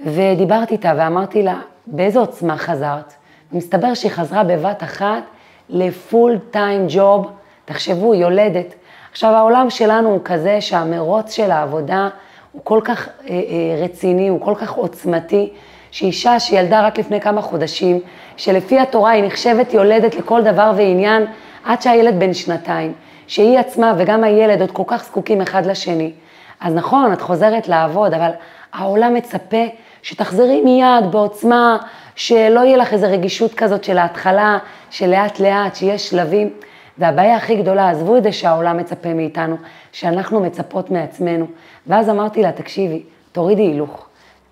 ודיברתי 0.00 0.74
איתה 0.74 0.92
ואמרתי 0.96 1.42
לה, 1.42 1.60
באיזו 1.86 2.20
עוצמה 2.20 2.56
חזרת? 2.56 3.12
ומסתבר 3.52 3.94
שהיא 3.94 4.10
חזרה 4.10 4.44
בבת 4.44 4.82
אחת 4.82 5.22
לפול 5.68 6.38
טיים 6.50 6.86
ג'וב, 6.88 7.30
תחשבו, 7.64 8.14
יולדת. 8.14 8.74
עכשיו, 9.12 9.34
העולם 9.34 9.70
שלנו 9.70 10.08
הוא 10.08 10.20
כזה 10.24 10.60
שהמרוץ 10.60 11.32
של 11.32 11.50
העבודה 11.50 12.08
הוא 12.52 12.62
כל 12.64 12.80
כך 12.84 13.08
אה, 13.08 13.12
אה, 13.28 13.84
רציני, 13.84 14.28
הוא 14.28 14.40
כל 14.40 14.54
כך 14.58 14.72
עוצמתי, 14.72 15.52
שאישה 15.90 16.40
שילדה 16.40 16.86
רק 16.86 16.98
לפני 16.98 17.20
כמה 17.20 17.42
חודשים, 17.42 18.00
שלפי 18.36 18.78
התורה 18.78 19.10
היא 19.10 19.24
נחשבת 19.24 19.74
יולדת 19.74 20.14
לכל 20.14 20.42
דבר 20.42 20.72
ועניין, 20.76 21.26
עד 21.64 21.82
שהילד 21.82 22.20
בן 22.20 22.34
שנתיים, 22.34 22.92
שהיא 23.26 23.58
עצמה 23.58 23.94
וגם 23.98 24.24
הילד 24.24 24.60
עוד 24.60 24.70
כל 24.70 24.82
כך 24.86 25.04
זקוקים 25.04 25.40
אחד 25.40 25.66
לשני. 25.66 26.12
אז 26.60 26.74
נכון, 26.74 27.12
את 27.12 27.20
חוזרת 27.20 27.68
לעבוד, 27.68 28.14
אבל 28.14 28.30
העולם 28.72 29.14
מצפה 29.14 29.64
שתחזרי 30.02 30.60
מיד 30.60 31.10
בעוצמה, 31.10 31.78
שלא 32.14 32.60
יהיה 32.60 32.76
לך 32.76 32.92
איזו 32.92 33.06
רגישות 33.10 33.54
כזאת 33.54 33.84
של 33.84 33.98
ההתחלה, 33.98 34.58
שלאט 34.90 35.40
לאט, 35.40 35.76
שיש 35.76 36.08
שלבים. 36.08 36.50
והבעיה 36.98 37.36
הכי 37.36 37.56
גדולה, 37.56 37.90
עזבו 37.90 38.16
את 38.16 38.22
זה 38.22 38.32
שהעולם 38.32 38.76
מצפה 38.76 39.14
מאיתנו, 39.14 39.56
שאנחנו 39.92 40.40
מצפות 40.40 40.90
מעצמנו. 40.90 41.46
ואז 41.86 42.08
אמרתי 42.08 42.42
לה, 42.42 42.52
תקשיבי, 42.52 43.02
תורידי 43.32 43.62
הילוך, 43.62 44.06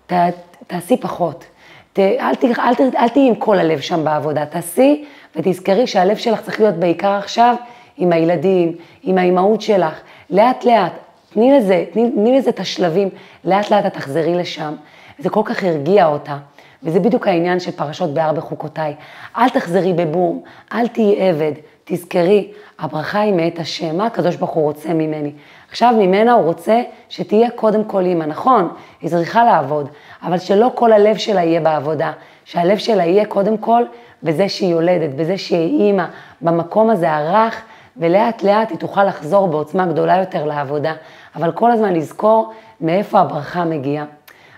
ת, 0.07 0.13
תעשי 0.67 0.97
פחות. 0.97 1.45
ת, 1.93 1.99
אל, 1.99 2.35
ת, 2.35 2.43
אל, 2.43 2.75
ת, 2.75 2.95
אל 2.95 3.07
תהיי 3.07 3.27
עם 3.27 3.35
כל 3.35 3.59
הלב 3.59 3.79
שם 3.79 4.03
בעבודה, 4.03 4.45
תעשי 4.45 5.05
ותזכרי 5.35 5.87
שהלב 5.87 6.17
שלך 6.17 6.41
צריך 6.41 6.59
להיות 6.59 6.75
בעיקר 6.75 7.11
עכשיו 7.11 7.55
עם 7.97 8.11
הילדים, 8.11 8.75
עם 9.03 9.17
האימהות 9.17 9.61
שלך. 9.61 10.01
לאט 10.29 10.65
לאט, 10.65 10.93
תני 11.33 11.51
לזה, 11.57 11.85
תני, 11.91 12.11
תני 12.11 12.37
לזה 12.37 12.49
את 12.49 12.59
השלבים, 12.59 13.09
לאט 13.45 13.71
לאט 13.71 13.85
את 13.85 13.93
תחזרי 13.93 14.35
לשם. 14.35 14.75
זה 15.19 15.29
כל 15.29 15.41
כך 15.45 15.63
הרגיע 15.63 16.07
אותה. 16.07 16.37
וזה 16.83 16.99
בדיוק 16.99 17.27
העניין 17.27 17.59
של 17.59 17.71
פרשות 17.71 18.13
בהר 18.13 18.33
בחוקותיי. 18.33 18.95
אל 19.37 19.49
תחזרי 19.49 19.93
בבום, 19.93 20.41
אל 20.73 20.87
תהיי 20.87 21.29
עבד, 21.29 21.51
תזכרי, 21.91 22.51
הברכה 22.79 23.19
היא 23.19 23.33
מאת 23.33 23.59
השם, 23.59 23.97
מה 23.97 24.05
הקדוש 24.05 24.35
ברוך 24.35 24.51
הוא 24.51 24.63
רוצה 24.63 24.93
ממני? 24.93 25.31
עכשיו 25.69 25.93
ממנה 25.97 26.33
הוא 26.33 26.45
רוצה 26.45 26.81
שתהיה 27.09 27.49
קודם 27.49 27.83
כל 27.83 28.05
אימא, 28.05 28.23
נכון, 28.23 28.67
היא 29.01 29.09
צריכה 29.09 29.43
לעבוד, 29.43 29.89
אבל 30.23 30.37
שלא 30.37 30.71
כל 30.75 30.91
הלב 30.91 31.17
שלה 31.17 31.43
יהיה 31.43 31.61
בעבודה, 31.61 32.11
שהלב 32.45 32.77
שלה 32.77 33.05
יהיה 33.05 33.25
קודם 33.25 33.57
כל 33.57 33.83
בזה 34.23 34.49
שהיא 34.49 34.71
יולדת, 34.71 35.15
בזה 35.15 35.37
שהיא 35.37 35.79
אימא, 35.79 36.05
במקום 36.41 36.89
הזה 36.89 37.11
הרך, 37.11 37.61
ולאט 37.97 38.43
לאט 38.43 38.69
היא 38.69 38.77
תוכל 38.77 39.03
לחזור 39.03 39.47
בעוצמה 39.47 39.85
גדולה 39.85 40.17
יותר 40.17 40.45
לעבודה, 40.45 40.93
אבל 41.35 41.51
כל 41.51 41.71
הזמן 41.71 41.93
לזכור 41.93 42.53
מאיפה 42.81 43.19
הברכה 43.19 43.65
מגיעה. 43.65 44.05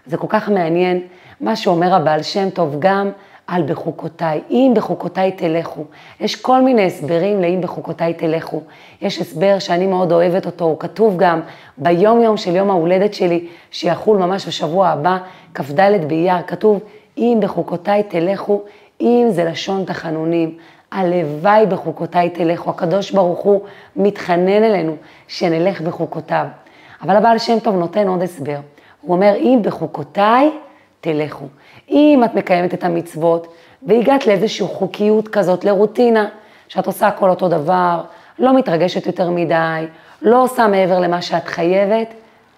זה 0.06 0.18
כל 0.18 0.28
כך 0.30 0.50
מעניין 0.50 1.02
מה 1.42 1.56
שאומר 1.56 1.96
הבעל 1.96 2.24
שם 2.24 2.50
טוב 2.50 2.76
גם 2.80 3.12
על 3.51 3.63
בחוקותיי, 3.63 4.41
אם 4.50 4.72
בחוקותיי 4.75 5.31
תלכו. 5.31 5.84
יש 6.20 6.36
כל 6.36 6.62
מיני 6.62 6.86
הסברים 6.86 7.41
לאם 7.41 7.62
בחוקותיי 7.62 8.13
תלכו. 8.13 8.62
יש 9.01 9.20
הסבר 9.22 9.60
שאני 9.60 9.88
מאוד 9.88 10.12
אוהבת 10.12 10.46
אותו, 10.46 10.65
הוא 10.65 10.79
כתוב 10.79 11.17
גם 11.17 11.41
ביום 11.77 12.22
יום 12.22 12.38
של 12.38 12.55
יום 12.55 12.70
ההולדת 12.70 13.13
שלי, 13.13 13.48
שיחול 13.72 14.17
ממש 14.17 14.48
בשבוע 14.48 14.88
הבא, 14.88 15.17
כ"ד 15.53 16.08
באייר, 16.08 16.41
כתוב 16.48 16.79
אם 17.17 17.38
בחוקותיי 17.41 18.03
תלכו, 18.03 18.62
אם 19.01 19.27
זה 19.29 19.43
לשון 19.43 19.86
תחנונים. 19.86 20.58
הלוואי 20.91 21.65
בחוקותיי 21.65 22.29
תלכו, 22.29 22.70
הקדוש 22.70 23.12
ברוך 23.12 23.39
הוא 23.39 23.62
מתחנן 23.96 24.63
אלינו 24.63 24.96
שנלך 25.27 25.81
בחוקותיו. 25.81 26.46
אבל 27.01 27.15
הבעל 27.15 27.38
שם 27.38 27.60
טוב 27.60 27.75
נותן 27.75 28.08
עוד 28.08 28.22
הסבר. 28.22 28.58
הוא 29.01 29.15
אומר, 29.15 29.34
אם 29.36 29.60
בחוקותיי 29.62 30.51
תלכו. 31.01 31.46
אם 31.89 32.22
את 32.25 32.36
מקיימת 32.36 32.74
את 32.74 32.84
המצוות 32.84 33.53
והגעת 33.84 34.27
לאיזושהי 34.27 34.67
חוקיות 34.67 35.27
כזאת, 35.27 35.65
לרוטינה, 35.65 36.29
שאת 36.67 36.88
עושה 36.88 37.08
הכל 37.08 37.29
אותו 37.29 37.48
דבר, 37.48 38.01
לא 38.39 38.58
מתרגשת 38.58 39.05
יותר 39.05 39.29
מדי, 39.29 39.86
לא 40.22 40.43
עושה 40.43 40.67
מעבר 40.67 41.00
למה 41.00 41.22
שאת 41.22 41.48
חייבת, 41.48 42.08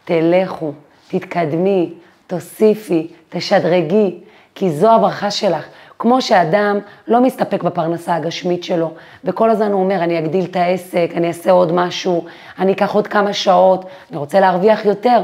תלכו, 0.06 0.72
תתקדמי, 1.08 1.94
תוסיפי, 2.28 3.08
תשדרגי, 3.30 4.20
כי 4.56 4.70
זו 4.72 4.92
הברכה 4.92 5.32
שלך. 5.32 5.66
כמו 6.00 6.22
שאדם 6.22 6.80
לא 7.08 7.22
מסתפק 7.22 7.64
בפרנסה 7.64 8.16
הגשמית 8.16 8.64
שלו, 8.64 8.92
וכל 9.24 9.50
הזמן 9.50 9.72
הוא 9.72 9.84
אומר, 9.84 9.96
אני 9.96 10.20
אגדיל 10.20 10.46
את 10.46 10.56
העסק, 10.56 11.10
אני 11.16 11.28
אעשה 11.28 11.52
עוד 11.52 11.72
משהו, 11.72 12.26
אני 12.60 12.74
אקח 12.74 12.94
עוד 12.94 13.08
כמה 13.08 13.34
שעות, 13.34 13.86
אני 14.10 14.18
רוצה 14.18 14.40
להרוויח 14.40 14.86
יותר. 14.86 15.22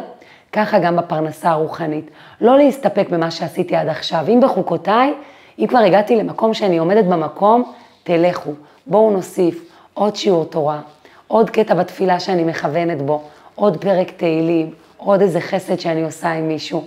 ככה 0.54 0.80
גם 0.80 0.96
בפרנסה 0.96 1.50
הרוחנית. 1.50 2.12
לא 2.42 2.58
להסתפק 2.58 3.08
במה 3.10 3.32
שעשיתי 3.32 3.76
עד 3.76 3.88
עכשיו. 3.88 4.26
אם 4.28 4.40
בחוקותיי, 4.44 5.14
אם 5.60 5.68
כבר 5.68 5.80
הגעתי 5.80 6.16
למקום 6.16 6.54
שאני 6.54 6.78
עומדת 6.78 7.06
במקום, 7.06 7.72
תלכו. 8.04 8.52
בואו 8.88 9.12
נוסיף 9.12 9.72
עוד 9.94 10.16
שיעור 10.16 10.46
תורה, 10.46 10.82
עוד 11.28 11.50
קטע 11.50 11.74
בתפילה 11.74 12.20
שאני 12.20 12.44
מכוונת 12.44 13.02
בו, 13.02 13.24
עוד 13.56 13.78
פרק 13.78 14.12
תהילים, 14.12 14.74
עוד 14.98 15.22
איזה 15.22 15.42
חסד 15.42 15.80
שאני 15.80 16.04
עושה 16.04 16.32
עם 16.32 16.48
מישהו. 16.48 16.86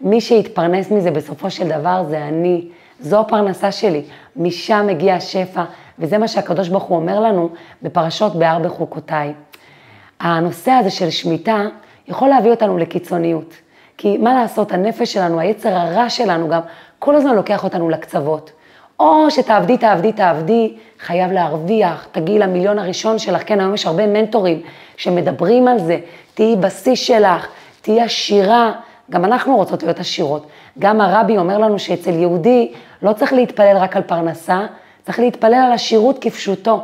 מי 0.00 0.20
שיתפרנס 0.20 0.90
מזה 0.90 1.10
בסופו 1.10 1.50
של 1.50 1.68
דבר 1.68 2.04
זה 2.08 2.24
אני. 2.24 2.68
זו 3.00 3.20
הפרנסה 3.20 3.72
שלי, 3.72 4.02
משם 4.36 4.86
מגיע 4.86 5.14
השפע, 5.14 5.64
וזה 5.98 6.18
מה 6.18 6.28
שהקדוש 6.28 6.68
ברוך 6.68 6.82
הוא 6.82 6.96
אומר 6.96 7.20
לנו 7.20 7.48
בפרשות 7.82 8.36
בהר 8.36 8.58
בחוקותיי. 8.58 9.32
הנושא 10.20 10.70
הזה 10.70 10.90
של 10.90 11.10
שמיטה, 11.10 11.66
יכול 12.08 12.28
להביא 12.28 12.50
אותנו 12.50 12.78
לקיצוניות. 12.78 13.54
כי 13.96 14.18
מה 14.18 14.34
לעשות, 14.34 14.72
הנפש 14.72 15.12
שלנו, 15.12 15.40
היצר 15.40 15.74
הרע 15.74 16.10
שלנו 16.10 16.48
גם, 16.48 16.60
כל 16.98 17.14
הזמן 17.14 17.34
לוקח 17.34 17.64
אותנו 17.64 17.88
לקצוות. 17.88 18.50
או 19.00 19.30
שתעבדי, 19.30 19.78
תעבדי, 19.78 20.12
תעבדי, 20.12 20.74
חייב 21.00 21.32
להרוויח, 21.32 22.06
תגיעי 22.12 22.38
למיליון 22.38 22.78
הראשון 22.78 23.18
שלך, 23.18 23.42
כן, 23.46 23.60
היום 23.60 23.74
יש 23.74 23.86
הרבה 23.86 24.06
מנטורים 24.06 24.62
שמדברים 24.96 25.68
על 25.68 25.78
זה, 25.78 25.98
תהיי 26.34 26.56
בשיא 26.56 26.94
שלך, 26.94 27.48
תהיי 27.82 28.00
עשירה, 28.00 28.72
גם 29.10 29.24
אנחנו 29.24 29.56
רוצות 29.56 29.82
להיות 29.82 29.98
עשירות. 29.98 30.46
גם 30.78 31.00
הרבי 31.00 31.38
אומר 31.38 31.58
לנו 31.58 31.78
שאצל 31.78 32.10
יהודי 32.10 32.72
לא 33.02 33.12
צריך 33.12 33.32
להתפלל 33.32 33.76
רק 33.76 33.96
על 33.96 34.02
פרנסה, 34.02 34.66
צריך 35.02 35.18
להתפלל 35.18 35.54
על 35.54 35.72
עשירות 35.72 36.18
כפשוטו. 36.20 36.80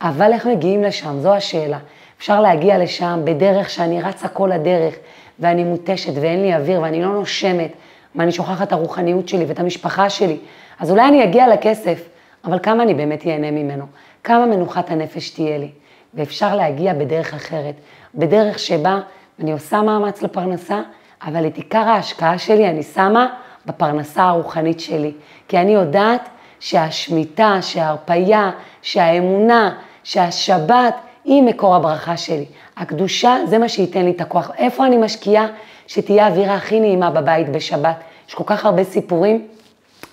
אבל 0.00 0.32
איך 0.32 0.46
מגיעים 0.46 0.82
לשם? 0.82 1.20
זו 1.20 1.34
השאלה. 1.34 1.78
אפשר 2.22 2.40
להגיע 2.40 2.78
לשם 2.78 3.20
בדרך 3.24 3.70
שאני 3.70 4.02
רצה 4.02 4.28
כל 4.28 4.52
הדרך, 4.52 4.94
ואני 5.38 5.64
מותשת 5.64 6.12
ואין 6.20 6.42
לי 6.42 6.54
אוויר 6.54 6.80
ואני 6.80 7.02
לא 7.02 7.08
נושמת, 7.08 7.72
ואני 8.14 8.32
שוכחת 8.32 8.68
את 8.68 8.72
הרוחניות 8.72 9.28
שלי 9.28 9.44
ואת 9.44 9.58
המשפחה 9.58 10.10
שלי. 10.10 10.36
אז 10.80 10.90
אולי 10.90 11.08
אני 11.08 11.24
אגיע 11.24 11.48
לכסף, 11.48 12.08
אבל 12.44 12.58
כמה 12.62 12.82
אני 12.82 12.94
באמת 12.94 13.24
ייהנה 13.24 13.50
ממנו? 13.50 13.84
כמה 14.24 14.46
מנוחת 14.46 14.90
הנפש 14.90 15.30
תהיה 15.30 15.58
לי? 15.58 15.70
ואפשר 16.14 16.56
להגיע 16.56 16.94
בדרך 16.94 17.34
אחרת, 17.34 17.74
בדרך 18.14 18.58
שבה 18.58 19.00
אני 19.40 19.52
עושה 19.52 19.82
מאמץ 19.82 20.22
לפרנסה, 20.22 20.80
אבל 21.26 21.46
את 21.46 21.56
עיקר 21.56 21.88
ההשקעה 21.88 22.38
שלי 22.38 22.68
אני 22.68 22.82
שמה 22.82 23.26
בפרנסה 23.66 24.22
הרוחנית 24.22 24.80
שלי. 24.80 25.12
כי 25.48 25.58
אני 25.58 25.72
יודעת 25.72 26.28
שהשמיטה, 26.60 27.62
שההרפייה, 27.62 28.50
שהאמונה, 28.82 29.74
שהשבת, 30.04 30.94
היא 31.24 31.42
מקור 31.42 31.74
הברכה 31.74 32.16
שלי. 32.16 32.44
הקדושה 32.76 33.36
זה 33.46 33.58
מה 33.58 33.68
שייתן 33.68 34.04
לי 34.04 34.10
את 34.10 34.20
הכוח. 34.20 34.50
איפה 34.58 34.86
אני 34.86 34.96
משקיעה 34.96 35.46
שתהיה 35.86 36.26
האווירה 36.26 36.54
הכי 36.54 36.80
נעימה 36.80 37.10
בבית 37.10 37.48
בשבת? 37.48 37.96
יש 38.28 38.34
כל 38.34 38.44
כך 38.46 38.64
הרבה 38.64 38.84
סיפורים 38.84 39.46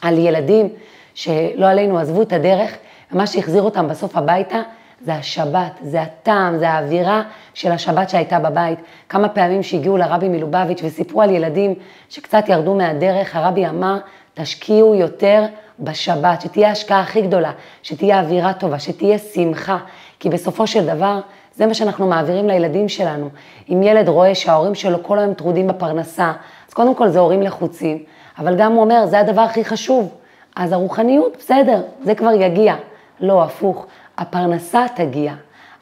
על 0.01 0.17
ילדים 0.17 0.69
שלא 1.13 1.65
עלינו 1.65 1.99
עזבו 1.99 2.21
את 2.21 2.33
הדרך 2.33 2.77
ומה 3.11 3.27
שהחזיר 3.27 3.61
אותם 3.61 3.87
בסוף 3.87 4.17
הביתה 4.17 4.61
זה 5.01 5.13
השבת, 5.13 5.71
זה 5.81 6.01
הטעם, 6.01 6.57
זה 6.57 6.69
האווירה 6.69 7.23
של 7.53 7.71
השבת 7.71 8.09
שהייתה 8.09 8.39
בבית. 8.39 8.79
כמה 9.09 9.29
פעמים 9.29 9.63
שהגיעו 9.63 9.97
לרבי 9.97 10.29
מלובביץ' 10.29 10.81
וסיפרו 10.83 11.21
על 11.21 11.29
ילדים 11.29 11.75
שקצת 12.09 12.43
ירדו 12.49 12.75
מהדרך, 12.75 13.35
הרבי 13.35 13.67
אמר, 13.67 13.97
תשקיעו 14.33 14.95
יותר 14.95 15.45
בשבת, 15.79 16.41
שתהיה 16.41 16.69
ההשקעה 16.69 16.99
הכי 16.99 17.21
גדולה, 17.21 17.51
שתהיה 17.83 18.19
אווירה 18.19 18.53
טובה, 18.53 18.79
שתהיה 18.79 19.17
שמחה, 19.17 19.77
כי 20.19 20.29
בסופו 20.29 20.67
של 20.67 20.85
דבר, 20.85 21.19
זה 21.55 21.65
מה 21.65 21.73
שאנחנו 21.73 22.07
מעבירים 22.07 22.47
לילדים 22.47 22.89
שלנו. 22.89 23.29
אם 23.69 23.83
ילד 23.83 24.09
רואה 24.09 24.35
שההורים 24.35 24.75
שלו 24.75 25.03
כל 25.03 25.19
היום 25.19 25.33
טרודים 25.33 25.67
בפרנסה, 25.67 26.31
אז 26.67 26.73
קודם 26.73 26.95
כל 26.95 27.09
זה 27.09 27.19
הורים 27.19 27.41
לחוצים, 27.41 28.03
אבל 28.37 28.55
גם 28.57 28.73
הוא 28.73 28.81
אומר, 28.81 29.05
זה 29.05 29.19
הדבר 29.19 29.41
הכי 29.41 29.65
חשוב. 29.65 30.09
אז 30.55 30.71
הרוחניות, 30.71 31.37
בסדר, 31.39 31.81
זה 32.03 32.15
כבר 32.15 32.31
יגיע. 32.31 32.75
לא, 33.19 33.43
הפוך, 33.43 33.85
הפרנסה 34.17 34.85
תגיע. 34.95 35.33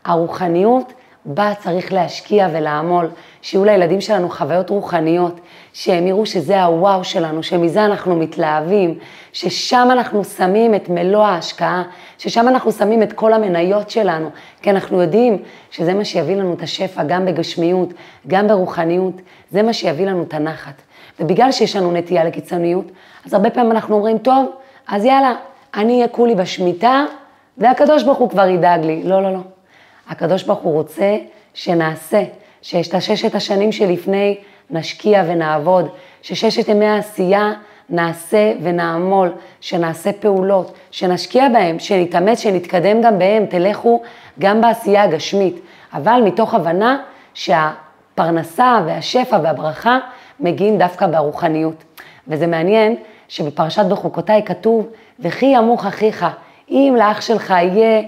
הרוחניות, 0.05 0.93
בה 1.29 1.53
צריך 1.59 1.93
להשקיע 1.93 2.47
ולעמול, 2.53 3.09
שיהיו 3.41 3.65
לילדים 3.65 4.01
שלנו 4.01 4.29
חוויות 4.29 4.69
רוחניות, 4.69 5.39
שהם 5.73 6.07
יראו 6.07 6.25
שזה 6.25 6.63
הוואו 6.63 7.03
שלנו, 7.03 7.43
שמזה 7.43 7.85
אנחנו 7.85 8.15
מתלהבים, 8.15 8.97
ששם 9.33 9.87
אנחנו 9.91 10.23
שמים 10.23 10.75
את 10.75 10.89
מלוא 10.89 11.23
ההשקעה, 11.23 11.83
ששם 12.17 12.47
אנחנו 12.47 12.71
שמים 12.71 13.03
את 13.03 13.13
כל 13.13 13.33
המניות 13.33 13.89
שלנו, 13.89 14.29
כי 14.61 14.69
אנחנו 14.69 15.01
יודעים 15.01 15.37
שזה 15.71 15.93
מה 15.93 16.05
שיביא 16.05 16.35
לנו 16.35 16.53
את 16.53 16.61
השפע, 16.61 17.03
גם 17.03 17.25
בגשמיות, 17.25 17.93
גם 18.27 18.47
ברוחניות, 18.47 19.21
זה 19.51 19.63
מה 19.63 19.73
שיביא 19.73 20.05
לנו 20.05 20.23
את 20.23 20.33
הנחת. 20.33 20.81
ובגלל 21.19 21.51
שיש 21.51 21.75
לנו 21.75 21.91
נטייה 21.91 22.23
לקיצוניות, 22.23 22.85
אז 23.25 23.33
הרבה 23.33 23.49
פעמים 23.49 23.71
אנחנו 23.71 23.95
אומרים, 23.95 24.17
טוב, 24.17 24.51
אז 24.87 25.05
יאללה, 25.05 25.35
אני 25.75 25.95
אהיה 25.95 26.07
כולי 26.07 26.35
בשמיטה, 26.35 27.05
והקדוש 27.57 28.03
ברוך 28.03 28.17
הוא 28.17 28.29
כבר 28.29 28.47
ידאג 28.47 28.85
לי. 28.85 29.03
לא, 29.03 29.23
לא, 29.23 29.33
לא. 29.33 29.56
הקדוש 30.09 30.43
ברוך 30.43 30.59
הוא 30.59 30.73
רוצה 30.73 31.17
שנעשה, 31.53 32.23
שיש 32.61 32.87
את 32.87 32.93
הששת 32.93 33.35
השנים 33.35 33.71
שלפני 33.71 34.37
נשקיע 34.69 35.23
ונעבוד, 35.27 35.89
שששת 36.21 36.67
ימי 36.69 36.85
העשייה 36.85 37.53
נעשה 37.89 38.53
ונעמול, 38.61 39.31
שנעשה 39.61 40.13
פעולות, 40.13 40.73
שנשקיע 40.91 41.49
בהם, 41.49 41.79
שנתאמץ, 41.79 42.39
שנתקדם 42.39 43.01
גם 43.01 43.19
בהם, 43.19 43.45
תלכו 43.45 44.01
גם 44.39 44.61
בעשייה 44.61 45.03
הגשמית, 45.03 45.59
אבל 45.93 46.21
מתוך 46.25 46.53
הבנה 46.53 46.99
שהפרנסה 47.33 48.79
והשפע 48.85 49.39
והברכה 49.43 49.99
מגיעים 50.39 50.77
דווקא 50.77 51.07
ברוחניות. 51.07 51.83
וזה 52.27 52.47
מעניין 52.47 52.95
שבפרשת 53.27 53.85
בחוקותיי 53.85 54.43
כתוב, 54.45 54.87
וכי 55.19 55.45
ימוך 55.45 55.85
אחיך, 55.85 56.25
אם 56.69 56.95
לאח 56.97 57.21
שלך 57.21 57.49
יהיה 57.49 58.01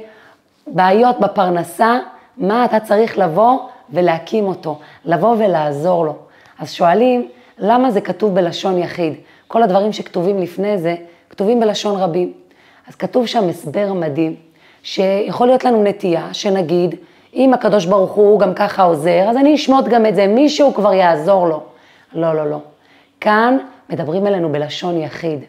בעיות 0.74 1.20
בפרנסה, 1.20 2.00
מה 2.38 2.66
אתה 2.66 2.80
צריך 2.80 3.18
לבוא 3.18 3.60
ולהקים 3.90 4.48
אותו, 4.48 4.80
לבוא 5.06 5.36
ולעזור 5.40 6.06
לו. 6.06 6.16
אז 6.60 6.72
שואלים, 6.72 7.28
למה 7.58 7.92
זה 7.92 8.02
כתוב 8.02 8.36
בלשון 8.36 8.78
יחיד? 8.78 9.14
כל 9.48 9.64
הדברים 9.64 9.94
שכתובים 9.94 10.40
לפני 10.40 10.78
זה, 10.78 10.96
כתובים 11.30 11.60
בלשון 11.60 12.02
רבים. 12.02 12.34
אז 12.88 12.96
כתוב 12.96 13.26
שם 13.26 13.50
הסבר 13.50 13.94
מדהים, 13.94 14.36
שיכול 14.84 15.48
להיות 15.48 15.66
לנו 15.66 15.84
נטייה, 15.84 16.34
שנגיד, 16.34 16.96
אם 17.34 17.54
הקדוש 17.54 17.86
ברוך 17.86 18.12
הוא 18.12 18.40
גם 18.40 18.54
ככה 18.54 18.84
עוזר, 18.84 19.26
אז 19.30 19.38
אני 19.38 19.56
אשמוט 19.56 19.86
גם 19.86 20.06
את 20.06 20.16
זה, 20.16 20.28
מישהו 20.28 20.74
כבר 20.74 20.94
יעזור 20.94 21.48
לו. 21.48 21.64
לא, 22.14 22.36
לא, 22.36 22.50
לא. 22.50 22.58
כאן 23.22 23.58
מדברים 23.90 24.28
אלינו 24.28 24.52
בלשון 24.52 25.02
יחיד. 25.02 25.40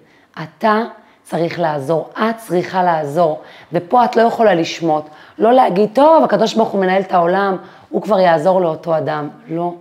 אתה 0.43 0.83
צריך 1.31 1.61
לעזור, 1.61 2.09
את 2.19 2.37
צריכה 2.37 2.83
לעזור, 2.83 3.41
ופה 3.73 4.05
את 4.05 4.17
לא 4.17 4.23
יכולה 4.23 4.55
לשמוט, 4.55 5.05
לא 5.39 5.53
להגיד, 5.53 5.91
טוב, 5.93 6.25
הקדוש 6.25 6.55
ברוך 6.55 6.69
הוא 6.69 6.81
מנהל 6.81 7.03
את 7.03 7.13
העולם, 7.13 7.57
הוא 7.91 8.03
כבר 8.03 8.19
יעזור 8.21 8.61
לאותו 8.61 8.97
אדם. 8.97 9.29
לא. 9.49 9.73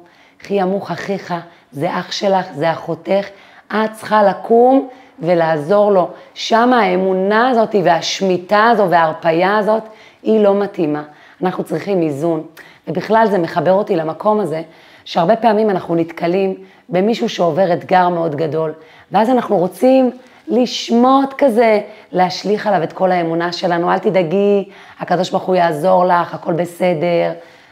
חי 0.42 0.54
ימוך 0.54 0.92
אחיך, 0.92 1.34
זה 1.72 1.90
אח 2.00 2.12
שלך, 2.12 2.46
זה 2.56 2.72
אחותך, 2.72 3.28
את 3.68 3.94
צריכה 3.94 4.24
לקום 4.24 4.88
ולעזור 5.20 5.92
לו. 5.92 6.10
שם 6.34 6.74
האמונה 6.74 7.50
הזאת 7.50 7.76
והשמיטה 7.84 8.70
הזו 8.70 8.90
וההרפייה 8.90 9.58
הזאת, 9.58 9.84
היא 10.24 10.44
לא 10.44 10.56
מתאימה. 10.56 11.04
אנחנו 11.44 11.64
צריכים 11.64 12.02
איזון. 12.02 12.44
ובכלל 12.88 13.28
זה 13.32 13.38
מחבר 13.38 13.74
אותי 13.74 13.96
למקום 13.96 14.40
הזה, 14.40 14.62
שהרבה 15.06 15.36
פעמים 15.36 15.70
אנחנו 15.70 15.96
נתקלים 15.96 16.56
במישהו 16.90 17.30
שעובר 17.30 17.74
אתגר 17.74 18.10
מאוד 18.10 18.36
גדול, 18.36 18.74
ואז 19.12 19.30
אנחנו 19.30 19.58
רוצים 19.58 20.12
לשמוט 20.50 21.34
כזה, 21.38 21.80
להשליך 22.12 22.68
עליו 22.68 22.84
את 22.84 22.94
כל 22.94 23.12
האמונה 23.12 23.52
שלנו, 23.52 23.92
אל 23.92 23.98
תדאגי, 23.98 24.70
הקדוש 25.00 25.30
ברוך 25.30 25.44
הוא 25.44 25.56
יעזור 25.56 26.06
לך, 26.06 26.34
הכל 26.34 26.54
בסדר, 26.54 27.32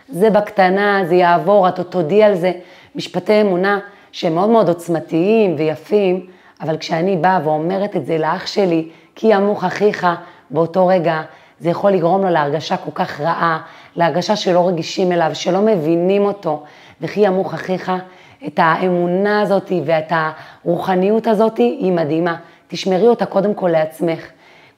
זה 0.10 0.30
בקטנה, 0.30 1.02
זה 1.06 1.16
יעבור, 1.16 1.68
את 1.68 1.78
עוד 1.78 1.88
תודי 1.88 2.24
על 2.24 2.36
זה. 2.36 2.52
משפטי 2.96 3.42
אמונה 3.42 3.80
שהם 4.12 4.36
מאוד 4.36 4.50
מאוד 4.50 4.68
עוצמתיים 4.68 5.56
ויפים, 5.58 6.26
אבל 6.62 6.78
כשאני 6.78 7.16
באה 7.16 7.40
ואומרת 7.44 7.96
את 7.96 8.06
זה 8.06 8.18
לאח 8.18 8.48
שלי, 8.48 8.90
כי 9.16 9.28
ימוך 9.28 9.63
אחיך, 9.63 10.08
באותו 10.50 10.88
רגע 10.88 11.22
זה 11.60 11.70
יכול 11.70 11.92
לגרום 11.92 12.22
לו 12.22 12.30
להרגשה 12.30 12.78
כל 12.78 12.92
כך 12.94 13.22
רעה, 13.22 13.60
להרגשה 13.96 14.36
שלא 14.36 14.68
רגישים 14.68 15.12
אליו, 15.12 15.32
שלא 15.34 15.62
מבינים 15.62 16.26
אותו, 16.26 16.63
וכי 17.02 17.20
ימוך 17.20 17.54
אחיך, 17.54 17.92
את 18.48 18.60
האמונה 18.63 19.42
הזאת 19.42 19.72
ואת 19.86 20.12
הרוחניות 20.12 21.28
הזאת 21.28 21.58
היא 21.58 21.92
מדהימה. 21.92 22.36
תשמרי 22.67 23.08
אותה 23.08 23.25
קודם 23.25 23.53
כל 23.53 23.69
לעצמך. 23.69 24.27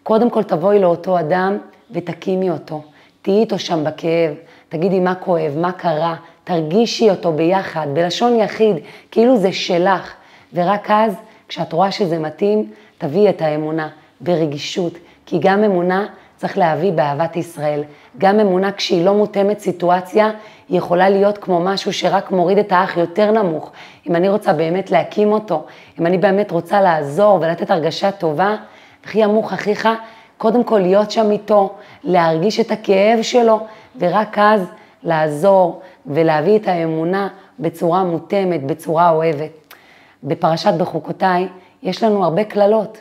קודם 0.03 0.29
כל 0.29 0.43
תבואי 0.43 0.79
לאותו 0.79 1.19
אדם 1.19 1.57
ותקימי 1.91 2.49
אותו. 2.49 2.83
תהיי 3.21 3.39
איתו 3.39 3.59
שם 3.59 3.83
בכאב, 3.83 4.33
תגידי 4.69 4.99
מה 4.99 5.15
כואב, 5.15 5.57
מה 5.57 5.71
קרה, 5.71 6.15
תרגישי 6.43 7.09
אותו 7.09 7.31
ביחד, 7.31 7.87
בלשון 7.93 8.39
יחיד, 8.39 8.75
כאילו 9.11 9.37
זה 9.37 9.53
שלך. 9.53 10.13
ורק 10.53 10.91
אז, 10.91 11.15
כשאת 11.47 11.73
רואה 11.73 11.91
שזה 11.91 12.19
מתאים, 12.19 12.71
תביאי 12.97 13.29
את 13.29 13.41
האמונה 13.41 13.89
ברגישות, 14.21 14.93
כי 15.25 15.39
גם 15.41 15.63
אמונה 15.63 16.07
צריך 16.39 16.57
להביא 16.57 16.91
באהבת 16.91 17.35
ישראל. 17.35 17.83
גם 18.17 18.39
אמונה 18.39 18.71
כשהיא 18.71 19.05
לא 19.05 19.13
מותאמת 19.13 19.59
סיטואציה, 19.59 20.31
היא 20.69 20.77
יכולה 20.77 21.09
להיות 21.09 21.37
כמו 21.37 21.59
משהו 21.59 21.93
שרק 21.93 22.31
מוריד 22.31 22.57
את 22.57 22.71
האח 22.71 22.97
יותר 22.97 23.31
נמוך. 23.31 23.71
אם 24.09 24.15
אני 24.15 24.29
רוצה 24.29 24.53
באמת 24.53 24.91
להקים 24.91 25.31
אותו, 25.31 25.65
אם 25.99 26.05
אני 26.05 26.17
באמת 26.17 26.51
רוצה 26.51 26.81
לעזור 26.81 27.39
ולתת 27.41 27.71
הרגשה 27.71 28.11
טובה, 28.11 28.55
וכי 29.03 29.19
ימוך 29.19 29.53
אחיך, 29.53 29.89
קודם 30.37 30.63
כל 30.63 30.79
להיות 30.79 31.11
שם 31.11 31.31
איתו, 31.31 31.73
להרגיש 32.03 32.59
את 32.59 32.71
הכאב 32.71 33.21
שלו, 33.21 33.59
ורק 33.99 34.37
אז 34.37 34.61
לעזור 35.03 35.81
ולהביא 36.05 36.55
את 36.59 36.67
האמונה 36.67 37.27
בצורה 37.59 38.03
מותאמת, 38.03 38.65
בצורה 38.65 39.09
אוהבת. 39.09 39.75
בפרשת 40.23 40.73
בחוקותיי 40.77 41.47
יש 41.83 42.03
לנו 42.03 42.23
הרבה 42.23 42.43
קללות. 42.43 42.97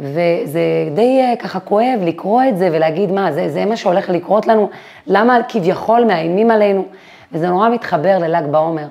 וזה 0.00 0.60
די 0.94 1.20
אה, 1.20 1.36
ככה 1.36 1.60
כואב 1.60 2.00
לקרוא 2.02 2.42
את 2.48 2.58
זה 2.58 2.68
ולהגיד, 2.72 3.12
מה, 3.12 3.32
זה, 3.32 3.48
זה 3.48 3.64
מה 3.64 3.76
שהולך 3.76 4.10
לקרות 4.10 4.46
לנו, 4.46 4.70
למה 5.06 5.38
כביכול 5.48 6.04
מאיימים 6.04 6.50
עלינו? 6.50 6.84
וזה 7.32 7.48
נורא 7.48 7.68
מתחבר 7.68 8.18
לל"ג 8.18 8.46
בעומר. 8.50 8.86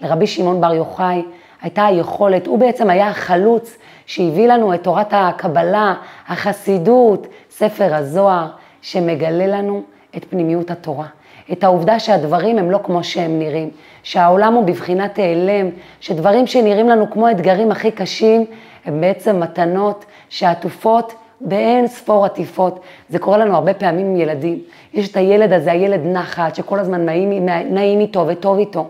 לרבי 0.00 0.26
שמעון 0.26 0.60
בר 0.60 0.74
יוחאי 0.74 1.22
הייתה 1.62 1.86
היכולת, 1.86 2.46
הוא 2.46 2.58
בעצם 2.58 2.90
היה 2.90 3.08
החלוץ 3.08 3.78
שהביא 4.06 4.48
לנו 4.48 4.74
את 4.74 4.82
תורת 4.82 5.08
הקבלה, 5.10 5.94
החסידות, 6.28 7.26
ספר 7.50 7.94
הזוהר, 7.94 8.46
שמגלה 8.82 9.46
לנו 9.46 9.82
את 10.16 10.24
פנימיות 10.30 10.70
התורה. 10.70 11.06
את 11.52 11.64
העובדה 11.64 11.98
שהדברים 11.98 12.58
הם 12.58 12.70
לא 12.70 12.78
כמו 12.82 13.04
שהם 13.04 13.38
נראים, 13.38 13.70
שהעולם 14.02 14.54
הוא 14.54 14.64
בבחינת 14.64 15.18
העלם, 15.18 15.70
שדברים 16.00 16.46
שנראים 16.46 16.88
לנו 16.88 17.10
כמו 17.10 17.30
אתגרים 17.30 17.70
הכי 17.70 17.90
קשים, 17.90 18.44
הם 18.84 19.00
בעצם 19.00 19.40
מתנות 19.40 20.04
שעטופות 20.28 21.14
באין 21.40 21.86
ספור 21.86 22.24
עטיפות. 22.24 22.80
זה 23.08 23.18
קורה 23.18 23.38
לנו 23.38 23.54
הרבה 23.54 23.74
פעמים 23.74 24.06
עם 24.06 24.16
ילדים. 24.16 24.58
יש 24.94 25.10
את 25.10 25.16
הילד 25.16 25.52
הזה, 25.52 25.72
הילד 25.72 26.00
נחת, 26.04 26.54
שכל 26.54 26.78
הזמן 26.78 27.04
נעים, 27.04 27.46
נעים 27.70 28.00
איתו 28.00 28.24
וטוב 28.26 28.58
איתו, 28.58 28.88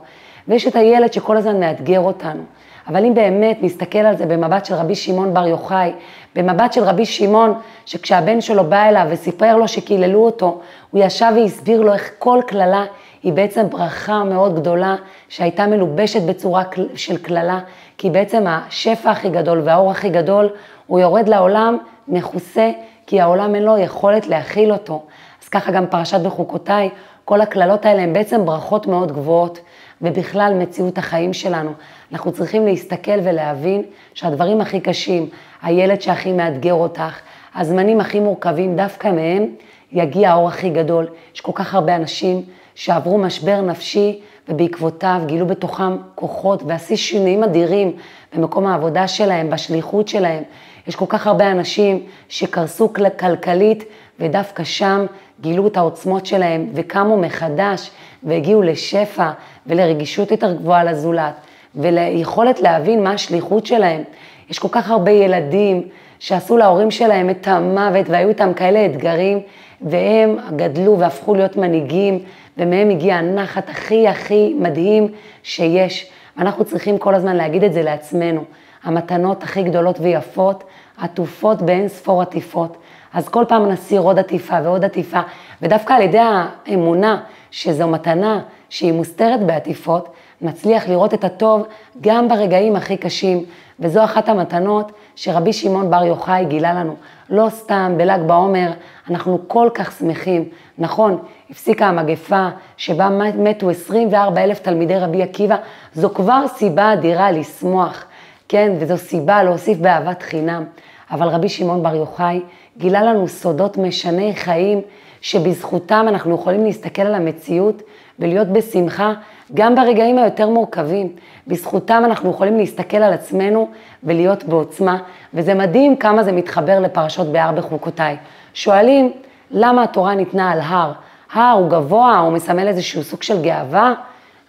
ויש 0.48 0.66
את 0.66 0.76
הילד 0.76 1.12
שכל 1.12 1.36
הזמן 1.36 1.60
מאתגר 1.60 2.00
אותנו. 2.00 2.42
אבל 2.88 3.04
אם 3.04 3.14
באמת 3.14 3.58
נסתכל 3.62 3.98
על 3.98 4.16
זה 4.16 4.26
במבט 4.26 4.64
של 4.64 4.74
רבי 4.74 4.94
שמעון 4.94 5.34
בר 5.34 5.46
יוחאי, 5.46 5.92
במבט 6.36 6.72
של 6.72 6.84
רבי 6.84 7.06
שמעון, 7.06 7.54
שכשהבן 7.86 8.40
שלו 8.40 8.64
בא 8.64 8.82
אליו 8.88 9.06
וסיפר 9.10 9.56
לו 9.56 9.68
שקיללו 9.68 10.24
אותו, 10.24 10.60
הוא 10.90 11.00
ישב 11.04 11.32
והסביר 11.36 11.80
לו 11.82 11.92
איך 11.92 12.10
כל 12.18 12.40
קללה 12.46 12.84
היא 13.22 13.32
בעצם 13.32 13.68
ברכה 13.70 14.24
מאוד 14.24 14.60
גדולה, 14.60 14.96
שהייתה 15.28 15.66
מלובשת 15.66 16.22
בצורה 16.22 16.62
של 16.94 17.16
קללה, 17.16 17.60
כי 17.98 18.10
בעצם 18.10 18.44
השפע 18.46 19.10
הכי 19.10 19.30
גדול 19.30 19.62
והאור 19.64 19.90
הכי 19.90 20.08
גדול, 20.08 20.48
הוא 20.86 21.00
יורד 21.00 21.28
לעולם 21.28 21.78
מכוסה, 22.08 22.70
כי 23.06 23.20
העולם 23.20 23.54
אין 23.54 23.62
לו 23.62 23.78
יכולת 23.78 24.26
להכיל 24.26 24.72
אותו. 24.72 25.02
אז 25.42 25.48
ככה 25.48 25.72
גם 25.72 25.86
פרשת 25.86 26.20
בחוקותיי, 26.20 26.90
כל 27.24 27.40
הקללות 27.40 27.86
האלה 27.86 28.02
הן 28.02 28.12
בעצם 28.12 28.44
ברכות 28.44 28.86
מאוד 28.86 29.12
גבוהות, 29.12 29.58
ובכלל 30.02 30.54
מציאות 30.58 30.98
החיים 30.98 31.32
שלנו. 31.32 31.72
אנחנו 32.12 32.32
צריכים 32.32 32.66
להסתכל 32.66 33.18
ולהבין 33.24 33.82
שהדברים 34.14 34.60
הכי 34.60 34.80
קשים, 34.80 35.28
הילד 35.62 36.00
שהכי 36.00 36.32
מאתגר 36.32 36.74
אותך, 36.74 37.18
הזמנים 37.54 38.00
הכי 38.00 38.20
מורכבים, 38.20 38.76
דווקא 38.76 39.08
מהם 39.08 39.46
יגיע 39.92 40.30
האור 40.30 40.48
הכי 40.48 40.70
גדול. 40.70 41.06
יש 41.34 41.40
כל 41.40 41.52
כך 41.54 41.74
הרבה 41.74 41.96
אנשים 41.96 42.42
שעברו 42.74 43.18
משבר 43.18 43.60
נפשי 43.60 44.20
ובעקבותיו 44.48 45.20
גילו 45.26 45.46
בתוכם 45.46 45.96
כוחות 46.14 46.62
ועשי 46.66 46.96
שינויים 46.96 47.44
אדירים 47.44 47.92
במקום 48.34 48.66
העבודה 48.66 49.08
שלהם, 49.08 49.50
בשליחות 49.50 50.08
שלהם. 50.08 50.42
יש 50.86 50.96
כל 50.96 51.06
כך 51.08 51.26
הרבה 51.26 51.50
אנשים 51.50 52.06
שקרסו 52.28 52.92
כלכלית 52.92 53.84
ודווקא 54.20 54.64
שם 54.64 55.06
גילו 55.42 55.66
את 55.66 55.76
העוצמות 55.76 56.26
שלהם 56.26 56.66
וקמו 56.74 57.16
מחדש 57.16 57.90
והגיעו 58.22 58.62
לשפע 58.62 59.30
ולרגישות 59.66 60.30
יותר 60.30 60.52
גבוהה 60.52 60.84
לזולת 60.84 61.34
וליכולת 61.74 62.60
להבין 62.60 63.04
מה 63.04 63.12
השליחות 63.12 63.66
שלהם. 63.66 64.02
יש 64.50 64.58
כל 64.58 64.68
כך 64.70 64.90
הרבה 64.90 65.10
ילדים 65.10 65.82
שעשו 66.18 66.56
להורים 66.56 66.90
שלהם 66.90 67.30
את 67.30 67.48
המוות 67.48 68.08
והיו 68.08 68.28
איתם 68.28 68.54
כאלה 68.54 68.86
אתגרים 68.86 69.40
והם 69.80 70.36
גדלו 70.56 70.98
והפכו 70.98 71.34
להיות 71.34 71.56
מנהיגים 71.56 72.18
ומהם 72.58 72.90
הגיע 72.90 73.14
הנחת 73.14 73.68
הכי 73.68 74.08
הכי 74.08 74.54
מדהים 74.58 75.08
שיש. 75.42 76.10
ואנחנו 76.36 76.64
צריכים 76.64 76.98
כל 76.98 77.14
הזמן 77.14 77.36
להגיד 77.36 77.64
את 77.64 77.72
זה 77.72 77.82
לעצמנו. 77.82 78.44
המתנות 78.84 79.42
הכי 79.42 79.62
גדולות 79.62 80.00
ויפות 80.00 80.64
עטופות 80.98 81.62
באין 81.62 81.88
ספור 81.88 82.22
עטיפות. 82.22 82.76
אז 83.14 83.28
כל 83.28 83.44
פעם 83.48 83.68
נסיר 83.68 84.00
עוד 84.00 84.18
עטיפה 84.18 84.58
ועוד 84.64 84.84
עטיפה, 84.84 85.20
ודווקא 85.62 85.92
על 85.92 86.02
ידי 86.02 86.20
האמונה 86.66 87.20
שזו 87.50 87.88
מתנה 87.88 88.40
שהיא 88.68 88.92
מוסתרת 88.92 89.40
בעטיפות, 89.40 90.08
נצליח 90.40 90.88
לראות 90.88 91.14
את 91.14 91.24
הטוב 91.24 91.66
גם 92.00 92.28
ברגעים 92.28 92.76
הכי 92.76 92.96
קשים. 92.96 93.44
וזו 93.80 94.04
אחת 94.04 94.28
המתנות 94.28 94.92
שרבי 95.16 95.52
שמעון 95.52 95.90
בר 95.90 96.04
יוחאי 96.04 96.44
גילה 96.44 96.72
לנו. 96.72 96.96
לא 97.30 97.48
סתם 97.48 97.94
בל"ג 97.96 98.20
בעומר 98.26 98.72
אנחנו 99.10 99.38
כל 99.46 99.68
כך 99.74 99.92
שמחים. 99.98 100.48
נכון, 100.78 101.18
הפסיקה 101.50 101.86
המגפה 101.86 102.48
שבה 102.76 103.08
מתו 103.34 103.70
24 103.70 104.44
אלף 104.44 104.58
תלמידי 104.58 104.98
רבי 104.98 105.22
עקיבא, 105.22 105.56
זו 105.94 106.10
כבר 106.14 106.44
סיבה 106.48 106.92
אדירה 106.92 107.30
לשמוח, 107.30 108.04
כן? 108.48 108.72
וזו 108.78 108.98
סיבה 108.98 109.42
להוסיף 109.42 109.78
באהבת 109.78 110.22
חינם. 110.22 110.64
אבל 111.10 111.28
רבי 111.28 111.48
שמעון 111.48 111.82
בר 111.82 111.94
יוחאי 111.94 112.40
גילה 112.78 113.02
לנו 113.02 113.28
סודות 113.28 113.76
משני 113.78 114.32
חיים, 114.36 114.80
שבזכותם 115.20 116.06
אנחנו 116.08 116.34
יכולים 116.34 116.64
להסתכל 116.64 117.02
על 117.02 117.14
המציאות 117.14 117.82
ולהיות 118.18 118.48
בשמחה 118.48 119.12
גם 119.54 119.74
ברגעים 119.74 120.18
היותר 120.18 120.48
מורכבים. 120.48 121.08
בזכותם 121.46 122.02
אנחנו 122.04 122.30
יכולים 122.30 122.56
להסתכל 122.56 122.96
על 122.96 123.12
עצמנו 123.12 123.68
ולהיות 124.04 124.44
בעוצמה, 124.44 124.98
וזה 125.34 125.54
מדהים 125.54 125.96
כמה 125.96 126.22
זה 126.22 126.32
מתחבר 126.32 126.80
לפרשות 126.80 127.26
בהר 127.32 127.52
בחוקותיי. 127.52 128.16
שואלים, 128.54 129.12
למה 129.50 129.82
התורה 129.82 130.14
ניתנה 130.14 130.50
על 130.50 130.60
הר? 130.60 130.92
הר 131.32 131.52
הוא 131.52 131.68
גבוה, 131.70 132.18
הוא 132.18 132.32
מסמל 132.32 132.68
איזשהו 132.68 133.02
סוג 133.02 133.22
של 133.22 133.42
גאווה, 133.42 133.94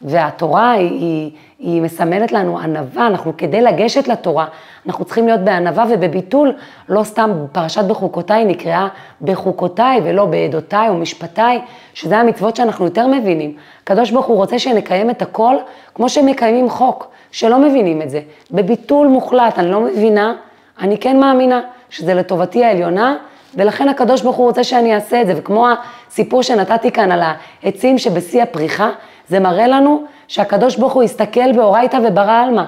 והתורה 0.04 0.72
היא, 0.72 0.90
היא, 0.90 1.32
היא 1.60 1.82
מסמלת 1.82 2.32
לנו 2.32 2.60
ענווה, 2.60 3.08
אנחנו 3.08 3.38
כדי 3.38 3.62
לגשת 3.62 4.08
לתורה, 4.08 4.46
אנחנו 4.86 5.06
צריכים 5.06 5.28
להיות 5.28 5.40
בענווה 5.40 5.86
ובביטול, 5.90 6.54
לא 6.90 7.04
סתם 7.04 7.32
פרשת 7.52 7.84
בחוקותיי 7.84 8.46
נקראה 8.46 8.88
בחוקותיי 9.22 10.02
ולא 10.04 10.26
בעדותיי 10.26 10.90
או 10.90 10.94
משפטיי, 10.94 11.62
שזה 11.94 12.18
המצוות 12.18 12.56
שאנחנו 12.56 12.86
יותר 12.86 13.08
מבינים. 13.08 13.56
הקדוש 13.84 14.12
ברוך 14.12 14.26
הוא 14.26 14.36
רוצה 14.36 14.60
שנקיים 14.60 15.10
את 15.10 15.22
הכל 15.22 15.56
כמו 15.96 16.10
שמקיימים 16.10 16.70
חוק, 16.70 17.08
שלא 17.32 17.60
מבינים 17.60 18.02
את 18.02 18.10
זה. 18.10 18.22
בביטול 18.52 19.08
מוחלט, 19.08 19.60
אני 19.60 19.72
לא 19.72 19.82
מבינה, 19.82 20.36
אני 20.82 20.98
כן 20.98 21.20
מאמינה 21.20 21.62
שזה 21.90 22.14
לטובתי 22.14 22.66
העליונה, 22.66 23.16
ולכן 23.56 23.90
הקדוש 23.90 24.22
ברוך 24.22 24.36
הוא 24.36 24.46
רוצה 24.46 24.64
שאני 24.64 24.96
אעשה 24.96 25.22
את 25.22 25.28
זה, 25.28 25.34
וכמו 25.38 25.68
הסיפור 26.10 26.44
שנתתי 26.44 26.92
כאן 26.92 27.12
על 27.12 27.22
העצים 27.64 27.98
שבשיא 27.98 28.44
הפריחה, 28.44 28.90
זה 29.28 29.40
מראה 29.40 29.68
לנו 29.68 30.04
שהקדוש 30.28 30.76
ברוך 30.76 30.94
הוא 30.94 31.04
יסתכל 31.04 31.52
באורייתא 31.52 32.00
וברא 32.04 32.42
עלמא. 32.42 32.64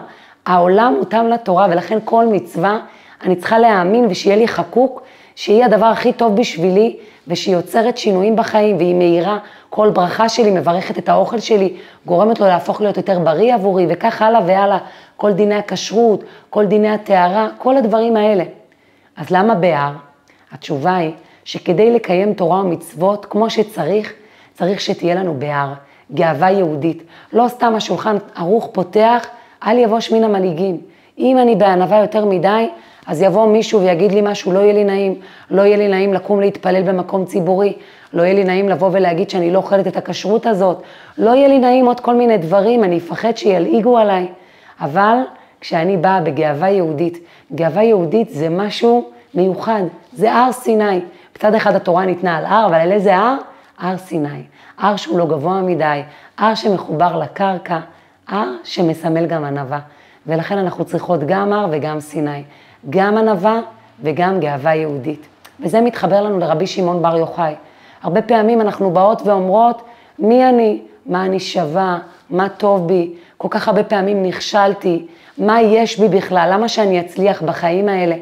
העולם 0.45 0.95
מותאם 0.97 1.27
לתורה, 1.27 1.67
ולכן 1.69 1.97
כל 2.05 2.25
מצווה 2.27 2.79
אני 3.23 3.35
צריכה 3.35 3.59
להאמין 3.59 4.05
ושיהיה 4.09 4.35
לי 4.35 4.47
חקוק, 4.47 5.01
שהיא 5.35 5.65
הדבר 5.65 5.85
הכי 5.85 6.13
טוב 6.13 6.35
בשבילי, 6.35 6.95
ושהיא 7.27 7.55
יוצרת 7.55 7.97
שינויים 7.97 8.35
בחיים, 8.35 8.77
והיא 8.77 8.95
מאירה. 8.95 9.37
כל 9.69 9.89
ברכה 9.89 10.29
שלי 10.29 10.51
מברכת 10.51 10.97
את 10.97 11.09
האוכל 11.09 11.39
שלי, 11.39 11.73
גורמת 12.05 12.39
לו 12.39 12.47
להפוך 12.47 12.81
להיות 12.81 12.97
יותר 12.97 13.19
בריא 13.19 13.53
עבורי, 13.53 13.85
וכך 13.89 14.21
הלאה 14.21 14.41
והלאה. 14.45 14.77
כל 15.17 15.31
דיני 15.31 15.55
הכשרות, 15.55 16.23
כל 16.49 16.65
דיני 16.65 16.89
הטהרה, 16.89 17.47
כל 17.57 17.77
הדברים 17.77 18.17
האלה. 18.17 18.43
אז 19.17 19.29
למה 19.31 19.55
בהר? 19.55 19.91
התשובה 20.51 20.95
היא 20.95 21.11
שכדי 21.45 21.93
לקיים 21.93 22.33
תורה 22.33 22.61
ומצוות 22.61 23.25
כמו 23.25 23.49
שצריך, 23.49 24.13
צריך 24.53 24.81
שתהיה 24.81 25.15
לנו 25.15 25.39
בהר. 25.39 25.73
גאווה 26.13 26.51
יהודית. 26.51 27.03
לא 27.33 27.47
סתם 27.47 27.75
השולחן 27.75 28.17
ערוך 28.35 28.69
פותח, 28.71 29.27
אל 29.67 29.77
יבוש 29.77 30.11
מן 30.11 30.23
המנהיגים. 30.23 30.77
אם 31.19 31.37
אני 31.37 31.55
בענווה 31.55 31.99
יותר 31.99 32.25
מדי, 32.25 32.69
אז 33.07 33.21
יבוא 33.21 33.47
מישהו 33.47 33.81
ויגיד 33.81 34.11
לי 34.11 34.21
משהו, 34.23 34.51
לא 34.51 34.59
יהיה 34.59 34.73
לי 34.73 34.83
נעים, 34.83 35.15
לא 35.51 35.61
יהיה 35.61 35.77
לי 35.77 35.87
נעים 35.87 36.13
לקום 36.13 36.39
להתפלל 36.39 36.81
במקום 36.81 37.25
ציבורי, 37.25 37.73
לא 38.13 38.23
יהיה 38.23 38.33
לי 38.33 38.43
נעים 38.43 38.69
לבוא 38.69 38.89
ולהגיד 38.91 39.29
שאני 39.29 39.51
לא 39.51 39.57
אוכלת 39.57 39.87
את 39.87 39.97
הכשרות 39.97 40.45
הזאת, 40.45 40.81
לא 41.17 41.31
יהיה 41.35 41.47
לי 41.47 41.59
נעים 41.59 41.85
עוד 41.85 41.99
כל 41.99 42.15
מיני 42.15 42.37
דברים, 42.37 42.83
אני 42.83 42.97
אפחד 42.97 43.37
שילעיגו 43.37 43.97
עליי. 43.97 44.27
אבל 44.81 45.17
כשאני 45.61 45.97
באה 45.97 46.21
בגאווה 46.21 46.69
יהודית, 46.69 47.19
גאווה 47.55 47.83
יהודית 47.83 48.29
זה 48.29 48.49
משהו 48.49 49.09
מיוחד, 49.33 49.81
זה 50.13 50.33
הר 50.33 50.51
סיני. 50.51 50.99
מצד 51.35 51.55
אחד 51.55 51.75
התורה 51.75 52.05
ניתנה 52.05 52.37
על 52.37 52.45
הר, 52.45 52.65
אבל 52.65 52.75
על 52.75 52.91
איזה 52.91 53.15
הר? 53.15 53.37
הר 53.79 53.97
סיני. 53.97 54.43
הר 54.77 54.95
שהוא 54.95 55.19
לא 55.19 55.25
גבוה 55.25 55.61
מדי, 55.61 56.01
הר 56.37 56.55
שמחובר 56.55 57.17
לקרקע, 57.17 57.79
הר 58.27 58.49
שמסמל 58.63 59.25
גם 59.25 59.43
ענווה. 59.43 59.79
ולכן 60.27 60.57
אנחנו 60.57 60.85
צריכות 60.85 61.19
גם 61.25 61.53
הר 61.53 61.67
וגם 61.71 61.99
סיני, 61.99 62.43
גם 62.89 63.17
ענווה 63.17 63.59
וגם 64.03 64.39
גאווה 64.39 64.75
יהודית. 64.75 65.27
וזה 65.59 65.81
מתחבר 65.81 66.21
לנו 66.21 66.39
לרבי 66.39 66.67
שמעון 66.67 67.01
בר 67.01 67.17
יוחאי. 67.17 67.53
הרבה 68.03 68.21
פעמים 68.21 68.61
אנחנו 68.61 68.91
באות 68.91 69.21
ואומרות, 69.25 69.81
מי 70.19 70.49
אני? 70.49 70.81
מה 71.05 71.25
אני 71.25 71.39
שווה? 71.39 71.99
מה 72.29 72.49
טוב 72.49 72.87
בי? 72.87 73.13
כל 73.37 73.47
כך 73.51 73.67
הרבה 73.67 73.83
פעמים 73.83 74.23
נכשלתי, 74.23 75.07
מה 75.37 75.61
יש 75.61 75.99
בי 75.99 76.07
בכלל? 76.07 76.49
למה 76.53 76.67
שאני 76.67 76.99
אצליח 76.99 77.41
בחיים 77.41 77.89
האלה? 77.89 78.15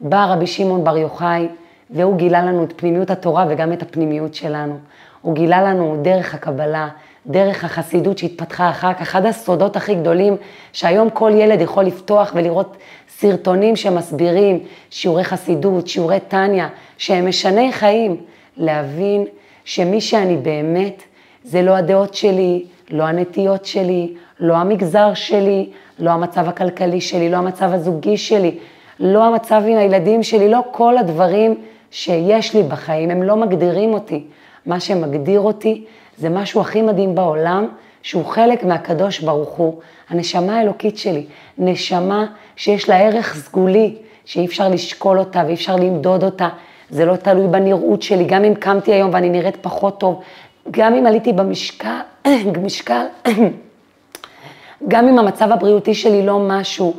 בא 0.00 0.24
רבי 0.24 0.46
שמעון 0.46 0.84
בר 0.84 0.96
יוחאי, 0.96 1.48
והוא 1.90 2.16
גילה 2.16 2.42
לנו 2.42 2.64
את 2.64 2.72
פנימיות 2.76 3.10
התורה 3.10 3.46
וגם 3.48 3.72
את 3.72 3.82
הפנימיות 3.82 4.34
שלנו. 4.34 4.78
הוא 5.22 5.34
גילה 5.34 5.62
לנו 5.62 5.96
דרך 6.02 6.34
הקבלה, 6.34 6.88
דרך 7.26 7.64
החסידות 7.64 8.18
שהתפתחה 8.18 8.70
אחר 8.70 8.94
כך, 8.94 9.02
אחד 9.02 9.26
הסודות 9.26 9.76
הכי 9.76 9.94
גדולים, 9.94 10.36
שהיום 10.72 11.10
כל 11.10 11.32
ילד 11.34 11.60
יכול 11.60 11.84
לפתוח 11.84 12.32
ולראות 12.34 12.76
סרטונים 13.08 13.76
שמסבירים 13.76 14.60
שיעורי 14.90 15.24
חסידות, 15.24 15.88
שיעורי 15.88 16.20
טניה, 16.20 16.68
שהם 16.98 17.28
משני 17.28 17.72
חיים, 17.72 18.16
להבין 18.56 19.24
שמי 19.64 20.00
שאני 20.00 20.36
באמת, 20.36 21.02
זה 21.44 21.62
לא 21.62 21.76
הדעות 21.76 22.14
שלי, 22.14 22.64
לא 22.90 23.04
הנטיות 23.04 23.64
שלי, 23.64 24.14
לא 24.40 24.54
המגזר 24.54 25.14
שלי, 25.14 25.70
לא 25.98 26.10
המצב 26.10 26.48
הכלכלי 26.48 27.00
שלי, 27.00 27.28
לא 27.28 27.36
המצב 27.36 27.72
הזוגי 27.72 28.16
שלי, 28.16 28.58
לא 29.00 29.24
המצב 29.24 29.62
עם 29.66 29.78
הילדים 29.78 30.22
שלי, 30.22 30.48
לא 30.48 30.60
כל 30.70 30.98
הדברים 30.98 31.54
שיש 31.90 32.54
לי 32.54 32.62
בחיים, 32.62 33.10
הם 33.10 33.22
לא 33.22 33.36
מגדירים 33.36 33.94
אותי. 33.94 34.24
מה 34.66 34.80
שמגדיר 34.80 35.40
אותי 35.40 35.84
זה 36.18 36.28
משהו 36.28 36.60
הכי 36.60 36.82
מדהים 36.82 37.14
בעולם, 37.14 37.66
שהוא 38.02 38.24
חלק 38.24 38.64
מהקדוש 38.64 39.20
ברוך 39.20 39.48
הוא, 39.48 39.80
הנשמה 40.08 40.58
האלוקית 40.58 40.98
שלי, 40.98 41.24
נשמה 41.58 42.26
שיש 42.56 42.88
לה 42.88 42.98
ערך 42.98 43.34
סגולי, 43.34 43.96
שאי 44.24 44.46
אפשר 44.46 44.68
לשקול 44.68 45.18
אותה 45.18 45.42
ואי 45.46 45.54
אפשר 45.54 45.76
למדוד 45.76 46.24
אותה, 46.24 46.48
זה 46.90 47.04
לא 47.04 47.16
תלוי 47.16 47.46
בנראות 47.46 48.02
שלי, 48.02 48.24
גם 48.24 48.44
אם 48.44 48.54
קמתי 48.54 48.92
היום 48.92 49.10
ואני 49.12 49.30
נראית 49.30 49.56
פחות 49.56 50.00
טוב, 50.00 50.20
גם 50.70 50.94
אם 50.94 51.06
עליתי 51.06 51.32
במשקל, 51.32 51.98
משקל, 52.64 53.04
גם 54.88 55.08
אם 55.08 55.18
המצב 55.18 55.52
הבריאותי 55.52 55.94
שלי 55.94 56.26
לא 56.26 56.38
משהו, 56.38 56.94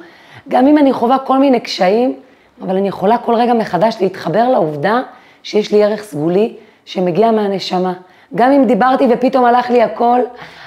גם 0.50 0.68
אם 0.68 0.78
אני 0.78 0.94
חווה 0.94 1.18
כל 1.18 1.38
מיני 1.38 1.60
קשיים, 1.60 2.16
אבל 2.62 2.78
אני 2.78 2.88
יכולה 2.88 3.18
כל 3.18 3.36
רגע 3.36 3.54
מחדש 3.54 3.98
להתחבר 4.02 4.50
לעובדה 4.50 5.02
שיש 5.44 5.72
לי 5.72 5.84
ערך 5.84 6.04
סגולי 6.04 6.56
שמגיע 6.86 7.32
מהנשמה. 7.32 7.94
גם 8.36 8.52
אם 8.52 8.66
דיברתי 8.66 9.08
ופתאום 9.10 9.46
הלך 9.46 9.70
לי 9.70 9.84
הכל, 9.84 10.20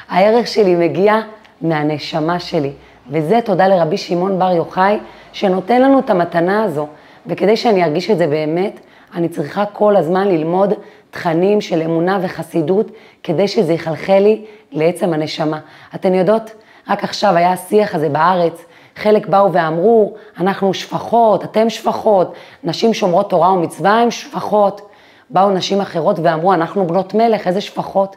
הערך 0.09 0.47
שלי 0.47 0.75
מגיע 0.75 1.21
מהנשמה 1.61 2.41
שלי. 2.41 2.71
וזה 3.11 3.41
תודה 3.45 3.69
לרבי 3.69 3.97
שמעון 3.97 4.39
בר 4.39 4.51
יוחאי, 4.51 4.99
שנותן 5.33 5.83
לנו 5.83 5.99
את 5.99 6.11
המתנה 6.11 6.65
הזו. 6.65 6.87
וכדי 7.27 7.57
שאני 7.57 7.85
ארגיש 7.85 8.11
את 8.11 8.19
זה 8.19 8.27
באמת, 8.27 8.81
אני 9.15 9.29
צריכה 9.29 9.65
כל 9.73 9.97
הזמן 9.97 10.29
ללמוד 10.29 10.75
תכנים 11.11 11.61
של 11.61 11.83
אמונה 11.83 12.19
וחסידות, 12.23 12.91
כדי 13.23 13.49
שזה 13.49 13.73
יחלחל 13.73 14.19
לי 14.19 14.45
לעצם 14.73 15.13
הנשמה. 15.13 15.59
אתן 15.95 16.15
יודעות, 16.15 16.53
רק 16.89 17.05
עכשיו 17.05 17.37
היה 17.37 17.53
השיח 17.53 17.95
הזה 17.95 18.09
בארץ, 18.09 18.65
חלק 18.97 19.27
באו 19.27 19.53
ואמרו, 19.53 20.15
אנחנו 20.39 20.75
שפחות, 20.75 21.45
אתם 21.45 21.71
שפחות, 21.71 22.35
נשים 22.65 22.95
שומרות 22.95 23.31
תורה 23.31 23.53
ומצווה 23.53 24.01
הן 24.01 24.11
שפחות. 24.11 24.89
באו 25.31 25.51
נשים 25.51 25.81
אחרות 25.81 26.17
ואמרו, 26.23 26.55
אנחנו 26.55 26.87
בנות 26.87 27.15
מלך, 27.15 27.47
איזה 27.47 27.61
שפחות. 27.61 28.17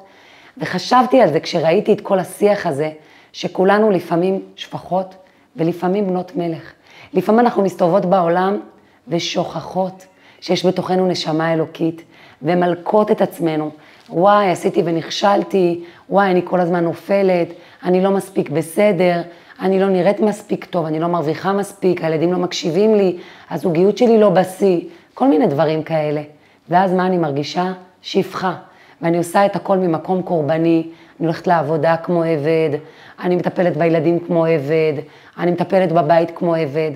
וחשבתי 0.57 1.21
על 1.21 1.33
זה 1.33 1.39
כשראיתי 1.39 1.93
את 1.93 2.01
כל 2.01 2.19
השיח 2.19 2.67
הזה, 2.67 2.91
שכולנו 3.33 3.91
לפעמים 3.91 4.41
שפחות 4.55 5.15
ולפעמים 5.55 6.07
בנות 6.07 6.35
מלך. 6.35 6.73
לפעמים 7.13 7.39
אנחנו 7.39 7.63
מסתובבות 7.63 8.05
בעולם 8.05 8.59
ושוכחות 9.07 10.05
שיש 10.41 10.65
בתוכנו 10.65 11.07
נשמה 11.07 11.53
אלוקית, 11.53 12.01
ומלקות 12.41 13.11
את 13.11 13.21
עצמנו. 13.21 13.71
וואי, 14.09 14.49
עשיתי 14.49 14.81
ונכשלתי, 14.85 15.83
וואי, 16.09 16.31
אני 16.31 16.41
כל 16.45 16.59
הזמן 16.59 16.83
נופלת, 16.83 17.47
אני 17.83 18.01
לא 18.01 18.11
מספיק 18.11 18.49
בסדר, 18.49 19.21
אני 19.61 19.79
לא 19.79 19.89
נראית 19.89 20.19
מספיק 20.19 20.65
טוב, 20.65 20.85
אני 20.85 20.99
לא 20.99 21.07
מרוויחה 21.07 21.53
מספיק, 21.53 22.03
הילדים 22.03 22.33
לא 22.33 22.37
מקשיבים 22.37 22.95
לי, 22.95 23.17
הזוגיות 23.49 23.97
שלי 23.97 24.19
לא 24.19 24.29
בשיא, 24.29 24.81
כל 25.13 25.27
מיני 25.27 25.47
דברים 25.47 25.83
כאלה. 25.83 26.21
ואז 26.69 26.93
מה 26.93 27.05
אני 27.05 27.17
מרגישה? 27.17 27.73
שפחה. 28.01 28.55
ואני 29.01 29.17
עושה 29.17 29.45
את 29.45 29.55
הכל 29.55 29.77
ממקום 29.77 30.21
קורבני, 30.21 30.83
אני 31.19 31.27
הולכת 31.27 31.47
לעבודה 31.47 31.95
כמו 31.97 32.23
עבד, 32.23 32.69
אני 33.19 33.35
מטפלת 33.35 33.77
בילדים 33.77 34.19
כמו 34.19 34.45
עבד, 34.45 34.93
אני 35.37 35.51
מטפלת 35.51 35.91
בבית 35.91 36.31
כמו 36.35 36.55
עבד. 36.55 36.91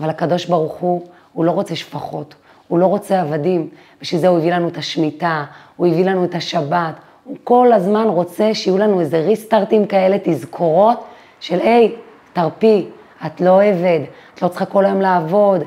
אבל 0.00 0.10
הקדוש 0.10 0.46
ברוך 0.46 0.72
הוא, 0.72 1.06
הוא 1.32 1.44
לא 1.44 1.50
רוצה 1.50 1.76
שפחות, 1.76 2.34
הוא 2.68 2.78
לא 2.78 2.86
רוצה 2.86 3.20
עבדים. 3.20 3.68
בשביל 4.00 4.20
זה 4.20 4.28
הוא 4.28 4.38
הביא 4.38 4.52
לנו 4.52 4.68
את 4.68 4.76
השמיטה, 4.76 5.44
הוא 5.76 5.86
הביא 5.86 6.04
לנו 6.04 6.24
את 6.24 6.34
השבת. 6.34 6.94
הוא 7.24 7.36
כל 7.44 7.72
הזמן 7.72 8.06
רוצה 8.06 8.54
שיהיו 8.54 8.78
לנו 8.78 9.00
איזה 9.00 9.20
ריסטארטים 9.20 9.86
כאלה, 9.86 10.16
תזכורות 10.24 11.04
של 11.40 11.60
היי, 11.60 11.92
תרפי, 12.32 12.86
את 13.26 13.40
לא 13.40 13.62
עבד, 13.62 14.00
את 14.34 14.42
לא 14.42 14.48
צריכה 14.48 14.64
כל 14.64 14.84
היום 14.84 15.00
לעבוד, 15.00 15.64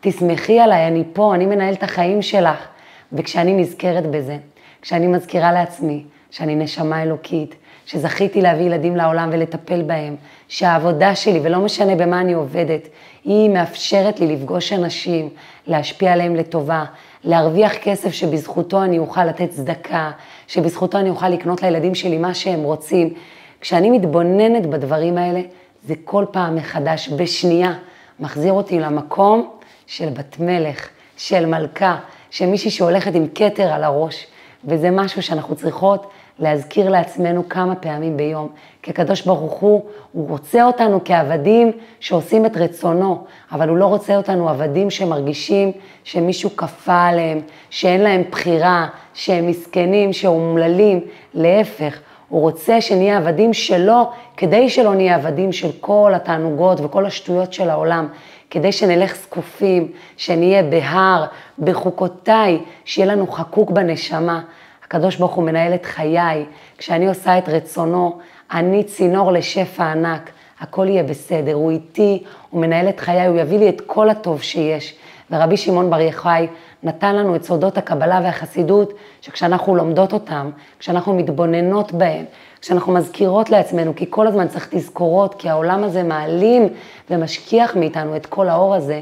תסמכי 0.00 0.60
עליי, 0.60 0.86
אני 0.86 1.04
פה, 1.12 1.34
אני 1.34 1.46
מנהל 1.46 1.74
את 1.74 1.82
החיים 1.82 2.22
שלך. 2.22 2.66
וכשאני 3.12 3.52
נזכרת 3.52 4.06
בזה, 4.06 4.36
כשאני 4.82 5.06
מזכירה 5.06 5.52
לעצמי 5.52 6.04
שאני 6.30 6.54
נשמה 6.54 7.02
אלוקית, 7.02 7.54
שזכיתי 7.86 8.42
להביא 8.42 8.64
ילדים 8.64 8.96
לעולם 8.96 9.30
ולטפל 9.32 9.82
בהם, 9.82 10.16
שהעבודה 10.48 11.14
שלי, 11.14 11.40
ולא 11.42 11.58
משנה 11.58 11.94
במה 11.94 12.20
אני 12.20 12.32
עובדת, 12.32 12.88
היא 13.24 13.50
מאפשרת 13.50 14.20
לי 14.20 14.26
לפגוש 14.26 14.72
אנשים, 14.72 15.28
להשפיע 15.66 16.12
עליהם 16.12 16.36
לטובה, 16.36 16.84
להרוויח 17.24 17.72
כסף 17.76 18.10
שבזכותו 18.12 18.82
אני 18.82 18.98
אוכל 18.98 19.24
לתת 19.24 19.50
צדקה, 19.50 20.10
שבזכותו 20.46 20.98
אני 20.98 21.10
אוכל 21.10 21.28
לקנות 21.28 21.62
לילדים 21.62 21.94
שלי 21.94 22.18
מה 22.18 22.34
שהם 22.34 22.62
רוצים. 22.62 23.14
כשאני 23.60 23.90
מתבוננת 23.90 24.66
בדברים 24.66 25.18
האלה, 25.18 25.40
זה 25.86 25.94
כל 26.04 26.24
פעם 26.30 26.56
מחדש, 26.56 27.08
בשנייה, 27.08 27.74
מחזיר 28.20 28.52
אותי 28.52 28.80
למקום 28.80 29.50
של 29.86 30.08
בת 30.08 30.36
מלך, 30.40 30.88
של 31.16 31.46
מלכה, 31.46 31.96
של 32.30 32.46
מישהי 32.46 32.70
שהולכת 32.70 33.14
עם 33.14 33.26
כתר 33.34 33.72
על 33.72 33.84
הראש, 33.84 34.26
וזה 34.64 34.90
משהו 34.90 35.22
שאנחנו 35.22 35.56
צריכות 35.56 36.10
להזכיר 36.38 36.88
לעצמנו 36.88 37.48
כמה 37.48 37.74
פעמים 37.74 38.16
ביום. 38.16 38.48
כי 38.82 38.90
הקדוש 38.90 39.22
ברוך 39.22 39.52
הוא, 39.52 39.84
הוא 40.12 40.28
רוצה 40.28 40.64
אותנו 40.64 41.00
כעבדים 41.04 41.72
שעושים 42.00 42.46
את 42.46 42.56
רצונו, 42.56 43.24
אבל 43.52 43.68
הוא 43.68 43.76
לא 43.76 43.86
רוצה 43.86 44.16
אותנו 44.16 44.48
עבדים 44.48 44.90
שמרגישים 44.90 45.72
שמישהו 46.04 46.56
כפה 46.56 47.06
עליהם, 47.06 47.40
שאין 47.70 48.00
להם 48.00 48.22
בחירה, 48.30 48.86
שהם 49.14 49.46
מסכנים, 49.46 50.12
שאומללים. 50.12 51.00
להפך, 51.34 52.00
הוא 52.28 52.40
רוצה 52.40 52.80
שנהיה 52.80 53.16
עבדים 53.16 53.52
שלו, 53.52 54.10
כדי 54.36 54.68
שלא 54.68 54.94
נהיה 54.94 55.14
עבדים 55.14 55.52
של 55.52 55.68
כל 55.80 56.12
התענוגות 56.14 56.80
וכל 56.80 57.06
השטויות 57.06 57.52
של 57.52 57.70
העולם. 57.70 58.08
כדי 58.50 58.72
שנלך 58.72 59.16
זקופים, 59.16 59.92
שנהיה 60.16 60.62
בהר, 60.62 61.24
בחוקותיי, 61.58 62.58
שיהיה 62.84 63.12
לנו 63.12 63.26
חקוק 63.26 63.70
בנשמה. 63.70 64.42
הקדוש 64.84 65.16
ברוך 65.16 65.34
הוא 65.34 65.44
מנהל 65.44 65.74
את 65.74 65.86
חיי, 65.86 66.44
כשאני 66.78 67.08
עושה 67.08 67.38
את 67.38 67.48
רצונו, 67.48 68.18
אני 68.52 68.84
צינור 68.84 69.32
לשפע 69.32 69.84
ענק, 69.84 70.30
הכל 70.60 70.88
יהיה 70.88 71.02
בסדר, 71.02 71.54
הוא 71.54 71.70
איתי, 71.70 72.22
הוא 72.50 72.60
מנהל 72.60 72.88
את 72.88 73.00
חיי, 73.00 73.26
הוא 73.26 73.38
יביא 73.38 73.58
לי 73.58 73.68
את 73.68 73.80
כל 73.86 74.10
הטוב 74.10 74.42
שיש. 74.42 74.94
ורבי 75.30 75.56
שמעון 75.56 75.90
בר 75.90 76.00
יחי 76.00 76.46
נתן 76.82 77.16
לנו 77.16 77.36
את 77.36 77.44
סודות 77.44 77.78
הקבלה 77.78 78.20
והחסידות, 78.24 78.92
שכשאנחנו 79.20 79.76
לומדות 79.76 80.12
אותם, 80.12 80.50
כשאנחנו 80.78 81.14
מתבוננות 81.14 81.92
בהם, 81.92 82.24
כשאנחנו 82.60 82.92
מזכירות 82.92 83.50
לעצמנו, 83.50 83.96
כי 83.96 84.06
כל 84.10 84.26
הזמן 84.26 84.48
צריך 84.48 84.68
תזכורות, 84.70 85.34
כי 85.34 85.48
העולם 85.48 85.84
הזה 85.84 86.02
מעלים 86.02 86.68
ומשכיח 87.10 87.76
מאיתנו 87.76 88.16
את 88.16 88.26
כל 88.26 88.48
האור 88.48 88.74
הזה, 88.74 89.00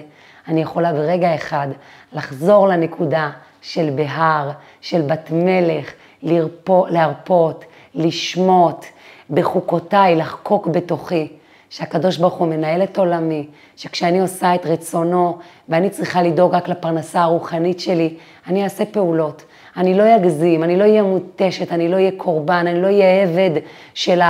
אני 0.49 0.63
יכולה 0.63 0.93
ברגע 0.93 1.35
אחד 1.35 1.69
לחזור 2.13 2.69
לנקודה 2.69 3.31
של 3.63 3.91
בהר, 3.95 4.51
של 4.81 5.03
בת 5.03 5.29
מלך, 5.33 5.93
לרפות, 6.23 6.91
להרפות, 6.91 7.65
לשמוט, 7.95 8.85
בחוקותיי, 9.31 10.17
לחקוק 10.17 10.67
בתוכי. 10.67 11.29
שהקדוש 11.77 12.17
ברוך 12.17 12.35
הוא 12.35 12.49
מנהל 12.49 12.83
את 12.83 12.99
עולמי, 12.99 13.47
שכשאני 13.77 14.21
עושה 14.21 14.55
את 14.55 14.67
רצונו 14.67 15.39
ואני 15.69 15.91
צריכה 15.91 16.23
לדאוג 16.23 16.55
רק 16.55 16.69
לפרנסה 16.69 17.23
הרוחנית 17.23 17.81
שלי, 17.81 18.15
אני 18.47 18.65
אעשה 18.65 18.85
פעולות. 18.85 19.45
אני 19.77 19.95
לא 19.95 20.17
אגזים, 20.17 20.65
אני 20.65 20.77
לא 20.77 20.85
אהיה 20.85 21.03
מותשת, 21.03 21.73
אני 21.73 21.89
לא 21.89 21.97
אהיה 21.97 22.11
קורבן, 22.17 22.67
אני 22.67 22.83
לא 22.83 22.87
אהיה 22.87 23.23
עבד 23.23 23.51
של 23.95 24.21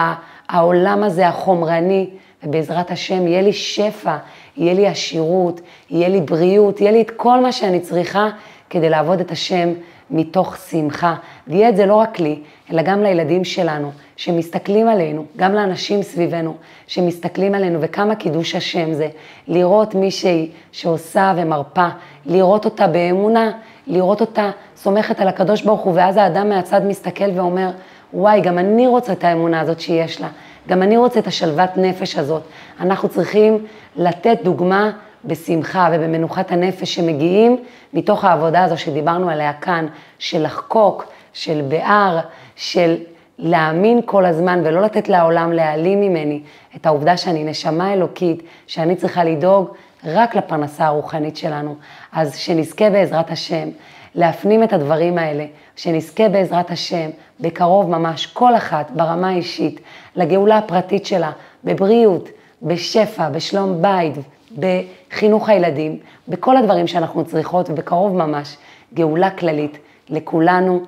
העולם 0.48 1.02
הזה 1.02 1.28
החומרני, 1.28 2.10
ובעזרת 2.44 2.90
השם 2.90 3.26
יהיה 3.26 3.42
לי 3.42 3.52
שפע, 3.52 4.16
יהיה 4.56 4.74
לי 4.74 4.86
עשירות, 4.86 5.60
יהיה 5.90 6.08
לי 6.08 6.20
בריאות, 6.20 6.80
יהיה 6.80 6.92
לי 6.92 7.02
את 7.02 7.10
כל 7.10 7.40
מה 7.40 7.52
שאני 7.52 7.80
צריכה 7.80 8.28
כדי 8.70 8.90
לעבוד 8.90 9.20
את 9.20 9.30
השם 9.30 9.72
מתוך 10.10 10.56
שמחה. 10.56 11.14
ויהיה 11.48 11.68
את 11.68 11.76
זה 11.76 11.86
לא 11.86 11.94
רק 11.94 12.20
לי, 12.20 12.40
אלא 12.70 12.82
גם 12.82 13.02
לילדים 13.02 13.44
שלנו, 13.44 13.92
שמסתכלים 14.16 14.88
עלינו, 14.88 15.24
גם 15.36 15.54
לאנשים 15.54 16.02
סביבנו, 16.02 16.54
שמסתכלים 16.86 17.54
עלינו, 17.54 17.78
וכמה 17.80 18.14
קידוש 18.14 18.54
השם 18.54 18.92
זה. 18.92 19.08
לראות 19.48 19.94
מישהי 19.94 20.50
שעושה 20.72 21.32
ומרפה, 21.36 21.88
לראות 22.26 22.64
אותה 22.64 22.86
באמונה, 22.86 23.50
לראות 23.86 24.20
אותה 24.20 24.50
סומכת 24.76 25.20
על 25.20 25.28
הקדוש 25.28 25.62
ברוך 25.62 25.80
הוא, 25.80 25.92
ואז 25.96 26.16
האדם 26.16 26.48
מהצד 26.48 26.84
מסתכל 26.84 27.30
ואומר, 27.34 27.70
וואי, 28.14 28.40
גם 28.40 28.58
אני 28.58 28.86
רוצה 28.86 29.12
את 29.12 29.24
האמונה 29.24 29.60
הזאת 29.60 29.80
שיש 29.80 30.20
לה, 30.20 30.28
גם 30.68 30.82
אני 30.82 30.96
רוצה 30.96 31.20
את 31.20 31.26
השלוות 31.26 31.70
נפש 31.76 32.16
הזאת. 32.16 32.42
אנחנו 32.80 33.08
צריכים 33.08 33.66
לתת 33.96 34.38
דוגמה 34.42 34.90
בשמחה 35.24 35.88
ובמנוחת 35.92 36.52
הנפש 36.52 36.94
שמגיעים 36.94 37.56
מתוך 37.94 38.24
העבודה 38.24 38.64
הזו 38.64 38.78
שדיברנו 38.78 39.30
עליה 39.30 39.52
כאן, 39.52 39.86
של 40.18 40.42
לחקוק, 40.44 41.04
של 41.32 41.62
בער, 41.68 42.18
של 42.56 42.96
להאמין 43.38 44.00
כל 44.04 44.24
הזמן 44.24 44.60
ולא 44.64 44.80
לתת 44.82 45.08
לעולם 45.08 45.52
להעלים 45.52 46.00
ממני 46.00 46.40
את 46.76 46.86
העובדה 46.86 47.16
שאני 47.16 47.44
נשמה 47.44 47.92
אלוקית, 47.92 48.42
שאני 48.66 48.96
צריכה 48.96 49.24
לדאוג 49.24 49.68
רק 50.04 50.36
לפרנסה 50.36 50.86
הרוחנית 50.86 51.36
שלנו. 51.36 51.74
אז 52.12 52.36
שנזכה 52.36 52.90
בעזרת 52.90 53.30
השם 53.30 53.68
להפנים 54.14 54.62
את 54.62 54.72
הדברים 54.72 55.18
האלה, 55.18 55.46
שנזכה 55.76 56.28
בעזרת 56.28 56.70
השם 56.70 57.10
בקרוב 57.40 57.90
ממש, 57.90 58.26
כל 58.26 58.56
אחת 58.56 58.90
ברמה 58.90 59.28
האישית, 59.28 59.80
לגאולה 60.16 60.58
הפרטית 60.58 61.06
שלה, 61.06 61.30
בבריאות, 61.64 62.28
בשפע, 62.62 63.28
בשלום 63.28 63.82
בית, 63.82 64.14
בחינוך 64.58 65.48
הילדים, 65.48 65.98
בכל 66.28 66.56
הדברים 66.56 66.86
שאנחנו 66.86 67.24
צריכות, 67.24 67.70
ובקרוב 67.70 68.16
ממש, 68.16 68.56
גאולה 68.94 69.30
כללית 69.30 69.78
לכולנו 70.08 70.80